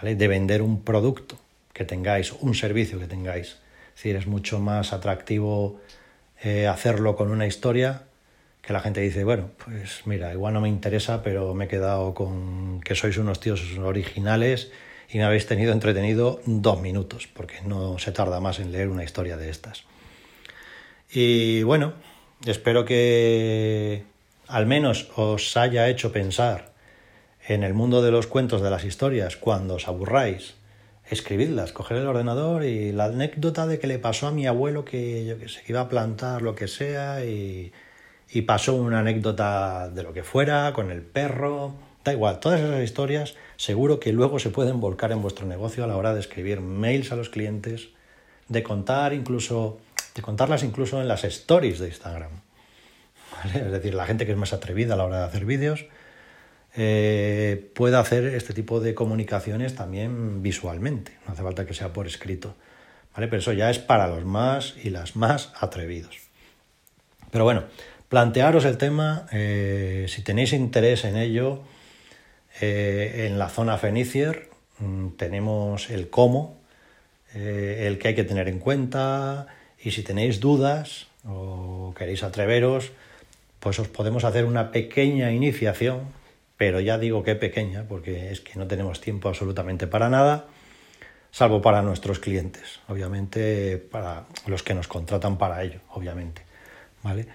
de 0.01 0.27
vender 0.27 0.61
un 0.61 0.83
producto 0.83 1.37
que 1.73 1.85
tengáis, 1.85 2.31
un 2.31 2.55
servicio 2.55 2.99
que 2.99 3.07
tengáis. 3.07 3.57
Es 3.89 3.95
decir, 3.95 4.15
es 4.15 4.27
mucho 4.27 4.59
más 4.59 4.93
atractivo 4.93 5.79
eh, 6.41 6.67
hacerlo 6.67 7.15
con 7.15 7.29
una 7.29 7.45
historia 7.45 8.03
que 8.61 8.73
la 8.73 8.79
gente 8.79 9.01
dice, 9.01 9.23
bueno, 9.23 9.49
pues 9.63 10.01
mira, 10.05 10.31
igual 10.33 10.53
no 10.53 10.61
me 10.61 10.69
interesa, 10.69 11.23
pero 11.23 11.53
me 11.53 11.65
he 11.65 11.67
quedado 11.67 12.13
con 12.13 12.81
que 12.81 12.95
sois 12.95 13.17
unos 13.17 13.39
tíos 13.39 13.77
originales 13.77 14.71
y 15.09 15.17
me 15.17 15.23
habéis 15.23 15.45
tenido 15.45 15.73
entretenido 15.73 16.41
dos 16.45 16.79
minutos, 16.81 17.27
porque 17.27 17.61
no 17.65 17.99
se 17.99 18.11
tarda 18.11 18.39
más 18.39 18.59
en 18.59 18.71
leer 18.71 18.89
una 18.89 19.03
historia 19.03 19.35
de 19.37 19.49
estas. 19.49 19.83
Y 21.11 21.63
bueno, 21.63 21.93
espero 22.45 22.85
que 22.85 24.03
al 24.51 24.65
menos 24.65 25.09
os 25.15 25.55
haya 25.55 25.87
hecho 25.87 26.11
pensar 26.11 26.73
en 27.47 27.63
el 27.63 27.73
mundo 27.73 28.01
de 28.01 28.11
los 28.11 28.27
cuentos, 28.27 28.61
de 28.61 28.69
las 28.69 28.83
historias, 28.83 29.37
cuando 29.37 29.75
os 29.75 29.87
aburráis, 29.87 30.55
escribidlas, 31.09 31.71
coger 31.71 31.97
el 31.97 32.07
ordenador 32.07 32.63
y 32.65 32.91
la 32.91 33.05
anécdota 33.05 33.65
de 33.65 33.79
que 33.79 33.87
le 33.87 33.97
pasó 33.97 34.27
a 34.27 34.31
mi 34.31 34.45
abuelo 34.47 34.85
que 34.85 35.25
yo 35.25 35.39
que 35.39 35.47
sé, 35.47 35.61
iba 35.67 35.81
a 35.81 35.89
plantar 35.89 36.41
lo 36.41 36.53
que 36.53 36.67
sea 36.67 37.25
y, 37.25 37.71
y 38.29 38.41
pasó 38.43 38.75
una 38.75 38.99
anécdota 38.99 39.89
de 39.89 40.03
lo 40.03 40.13
que 40.13 40.23
fuera, 40.23 40.73
con 40.73 40.91
el 40.91 41.01
perro, 41.01 41.73
da 42.03 42.11
igual, 42.11 42.39
todas 42.39 42.59
esas 42.59 42.83
historias 42.83 43.35
seguro 43.55 43.99
que 43.99 44.11
luego 44.11 44.37
se 44.37 44.49
pueden 44.49 44.81
volcar 44.81 45.13
en 45.13 45.21
vuestro 45.21 45.45
negocio 45.47 45.85
a 45.85 45.87
la 45.87 45.95
hora 45.95 46.13
de 46.13 46.19
escribir 46.19 46.59
mails 46.59 47.11
a 47.13 47.15
los 47.15 47.29
clientes, 47.29 47.89
de 48.49 48.63
contar 48.63 49.13
incluso, 49.13 49.79
de 50.13 50.21
contarlas 50.21 50.63
incluso 50.63 50.99
en 50.99 51.07
las 51.07 51.23
stories 51.23 51.79
de 51.79 51.87
Instagram. 51.87 52.31
Es 53.55 53.71
decir, 53.71 53.93
la 53.93 54.05
gente 54.05 54.25
que 54.25 54.31
es 54.31 54.37
más 54.37 54.53
atrevida 54.53 54.93
a 54.93 54.97
la 54.97 55.05
hora 55.05 55.19
de 55.19 55.25
hacer 55.25 55.45
vídeos 55.45 55.85
eh, 56.75 57.69
puede 57.73 57.97
hacer 57.97 58.25
este 58.25 58.53
tipo 58.53 58.79
de 58.79 58.93
comunicaciones 58.93 59.75
también 59.75 60.41
visualmente, 60.41 61.17
no 61.27 61.33
hace 61.33 61.43
falta 61.43 61.65
que 61.65 61.73
sea 61.73 61.91
por 61.91 62.07
escrito. 62.07 62.55
¿vale? 63.13 63.27
Pero 63.27 63.39
eso 63.39 63.53
ya 63.53 63.69
es 63.69 63.79
para 63.79 64.07
los 64.07 64.23
más 64.25 64.75
y 64.81 64.89
las 64.89 65.15
más 65.15 65.51
atrevidos. 65.59 66.17
Pero 67.29 67.43
bueno, 67.43 67.63
plantearos 68.09 68.65
el 68.65 68.77
tema, 68.77 69.27
eh, 69.31 70.05
si 70.07 70.21
tenéis 70.21 70.53
interés 70.53 71.03
en 71.03 71.17
ello, 71.17 71.61
eh, 72.61 73.27
en 73.27 73.37
la 73.37 73.49
zona 73.49 73.77
Fenicier 73.77 74.49
mm, 74.79 75.09
tenemos 75.17 75.89
el 75.89 76.09
cómo, 76.09 76.59
el 77.33 77.97
que 77.97 78.09
hay 78.09 78.15
que 78.15 78.25
tener 78.25 78.49
en 78.49 78.59
cuenta, 78.59 79.47
y 79.81 79.91
si 79.91 80.03
tenéis 80.03 80.41
dudas 80.41 81.07
o 81.25 81.93
queréis 81.97 82.23
atreveros, 82.23 82.91
pues 83.61 83.79
os 83.79 83.87
podemos 83.87 84.25
hacer 84.25 84.43
una 84.43 84.71
pequeña 84.71 85.31
iniciación, 85.31 86.01
pero 86.57 86.79
ya 86.79 86.97
digo 86.97 87.23
que 87.23 87.35
pequeña, 87.35 87.85
porque 87.87 88.31
es 88.31 88.41
que 88.41 88.57
no 88.59 88.67
tenemos 88.67 88.99
tiempo 88.99 89.29
absolutamente 89.29 89.87
para 89.87 90.09
nada, 90.09 90.47
salvo 91.31 91.61
para 91.61 91.83
nuestros 91.83 92.19
clientes, 92.19 92.79
obviamente 92.89 93.77
para 93.77 94.25
los 94.47 94.63
que 94.63 94.73
nos 94.73 94.87
contratan 94.87 95.37
para 95.37 95.63
ello, 95.63 95.79
obviamente, 95.91 96.41
¿vale? 97.03 97.27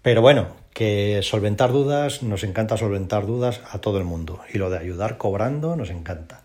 Pero 0.00 0.22
bueno, 0.22 0.48
que 0.72 1.20
solventar 1.22 1.72
dudas, 1.72 2.22
nos 2.22 2.42
encanta 2.42 2.76
solventar 2.76 3.26
dudas 3.26 3.60
a 3.70 3.78
todo 3.80 3.98
el 3.98 4.04
mundo, 4.04 4.40
y 4.52 4.58
lo 4.58 4.70
de 4.70 4.78
ayudar 4.78 5.18
cobrando 5.18 5.76
nos 5.76 5.90
encanta. 5.90 6.42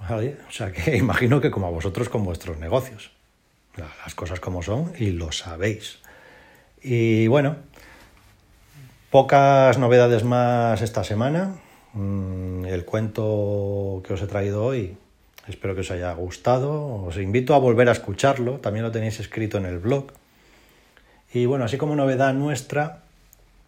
O 0.00 0.52
sea 0.52 0.72
que 0.72 0.96
imagino 0.96 1.40
que 1.40 1.50
como 1.50 1.66
a 1.66 1.70
vosotros 1.70 2.08
con 2.08 2.24
vuestros 2.24 2.58
negocios, 2.58 3.10
las 3.76 4.14
cosas 4.14 4.40
como 4.40 4.62
son 4.62 4.92
y 4.98 5.10
lo 5.10 5.32
sabéis. 5.32 5.98
Y 6.82 7.26
bueno, 7.26 7.56
Pocas 9.10 9.78
novedades 9.78 10.24
más 10.24 10.82
esta 10.82 11.02
semana. 11.04 11.56
Mm, 11.94 12.66
el 12.66 12.84
cuento 12.84 14.02
que 14.06 14.12
os 14.12 14.22
he 14.22 14.26
traído 14.26 14.64
hoy 14.64 14.96
espero 15.48 15.74
que 15.74 15.80
os 15.80 15.90
haya 15.90 16.12
gustado. 16.12 17.04
Os 17.04 17.16
invito 17.16 17.54
a 17.54 17.58
volver 17.58 17.88
a 17.88 17.92
escucharlo. 17.92 18.58
También 18.58 18.84
lo 18.84 18.92
tenéis 18.92 19.18
escrito 19.20 19.58
en 19.58 19.66
el 19.66 19.78
blog. 19.78 20.12
Y 21.32 21.46
bueno, 21.46 21.64
así 21.64 21.76
como 21.76 21.96
novedad 21.96 22.34
nuestra, 22.34 23.02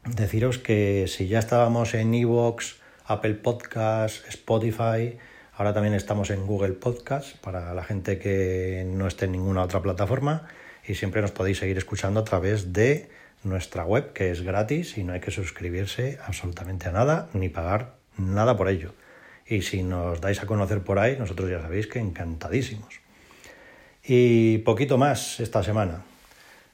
deciros 0.05 0.59
que 0.59 1.07
si 1.09 1.29
ya 1.29 1.38
estábamos 1.38 1.94
en 1.94 2.14
Evox, 2.14 2.76
Apple 3.07 3.35
Podcast, 3.35 4.26
Spotify, 4.29 5.18
ahora 5.57 5.74
también 5.74 5.94
estamos 5.94 6.31
en 6.31 6.46
Google 6.46 6.72
Podcast 6.72 7.37
para 7.38 7.74
la 7.74 7.85
gente 7.85 8.18
que 8.18 8.85
no 8.87 9.07
esté 9.07 9.26
en 9.26 9.33
ninguna 9.33 9.62
otra 9.62 9.83
plataforma. 9.83 10.48
y 10.87 10.94
siempre 10.94 11.20
nos 11.20 11.31
podéis 11.31 11.59
seguir 11.59 11.76
escuchando 11.76 12.20
a 12.20 12.24
través 12.24 12.72
de 12.72 13.11
nuestra 13.42 13.85
web, 13.85 14.12
que 14.12 14.31
es 14.31 14.42
gratis 14.42 14.98
y 14.98 15.05
no 15.05 15.12
hay 15.12 15.20
que 15.20 15.31
suscribirse 15.31 16.18
absolutamente 16.26 16.88
a 16.88 16.92
nada 16.92 17.29
ni 17.33 17.48
pagar 17.48 17.94
nada 18.16 18.57
por 18.57 18.68
ello. 18.68 18.92
Y 19.46 19.62
si 19.62 19.83
nos 19.83 20.20
dais 20.20 20.40
a 20.42 20.46
conocer 20.46 20.81
por 20.81 20.98
ahí, 20.98 21.16
nosotros 21.18 21.50
ya 21.50 21.61
sabéis 21.61 21.87
que 21.87 21.98
encantadísimos. 21.98 23.00
Y 24.05 24.59
poquito 24.59 24.96
más 24.98 25.40
esta 25.40 25.62
semana. 25.62 26.03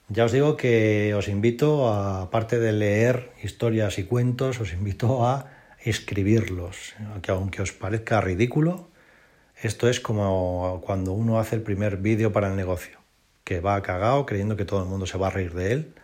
Ya 0.08 0.24
os 0.24 0.32
digo 0.32 0.56
que 0.56 1.14
os 1.14 1.26
invito, 1.26 1.88
a, 1.88 2.22
aparte 2.22 2.60
de 2.60 2.72
leer 2.72 3.32
historias 3.42 3.98
y 3.98 4.04
cuentos, 4.04 4.60
os 4.60 4.72
invito 4.72 5.26
a 5.26 5.50
escribirlos. 5.80 6.94
Que 7.22 7.32
aunque 7.32 7.62
os 7.62 7.72
parezca 7.72 8.20
ridículo, 8.20 8.88
esto 9.62 9.88
es 9.88 10.00
como 10.00 10.82
cuando 10.84 11.12
uno 11.12 11.40
hace 11.40 11.56
el 11.56 11.62
primer 11.62 11.96
vídeo 11.96 12.32
para 12.32 12.48
el 12.48 12.56
negocio, 12.56 12.98
que 13.42 13.60
va 13.60 13.82
cagado 13.82 14.26
creyendo 14.26 14.56
que 14.56 14.64
todo 14.64 14.82
el 14.82 14.88
mundo 14.88 15.06
se 15.06 15.18
va 15.18 15.28
a 15.28 15.30
reír 15.30 15.54
de 15.54 15.72
él, 15.72 15.94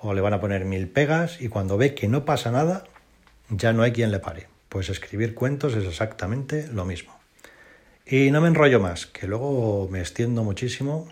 o 0.00 0.14
le 0.14 0.20
van 0.20 0.34
a 0.34 0.40
poner 0.40 0.64
mil 0.64 0.88
pegas, 0.88 1.40
y 1.40 1.48
cuando 1.48 1.76
ve 1.76 1.94
que 1.94 2.08
no 2.08 2.24
pasa 2.24 2.50
nada, 2.50 2.84
ya 3.50 3.72
no 3.72 3.82
hay 3.82 3.92
quien 3.92 4.10
le 4.10 4.18
pare. 4.18 4.46
Pues 4.68 4.88
escribir 4.88 5.34
cuentos 5.34 5.74
es 5.74 5.84
exactamente 5.84 6.68
lo 6.68 6.84
mismo. 6.84 7.18
Y 8.06 8.30
no 8.30 8.40
me 8.40 8.48
enrollo 8.48 8.80
más, 8.80 9.06
que 9.06 9.26
luego 9.26 9.88
me 9.90 10.00
extiendo 10.00 10.44
muchísimo 10.44 11.08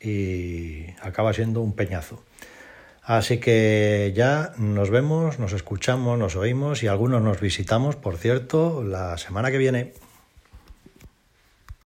y 0.00 0.86
acaba 1.00 1.32
siendo 1.32 1.60
un 1.60 1.74
peñazo. 1.74 2.22
Así 3.02 3.38
que 3.38 4.12
ya 4.14 4.52
nos 4.58 4.90
vemos, 4.90 5.40
nos 5.40 5.52
escuchamos, 5.52 6.18
nos 6.18 6.36
oímos 6.36 6.84
y 6.84 6.86
algunos 6.86 7.20
nos 7.20 7.40
visitamos, 7.40 7.96
por 7.96 8.16
cierto, 8.16 8.84
la 8.84 9.18
semana 9.18 9.50
que 9.50 9.58
viene. 9.58 9.92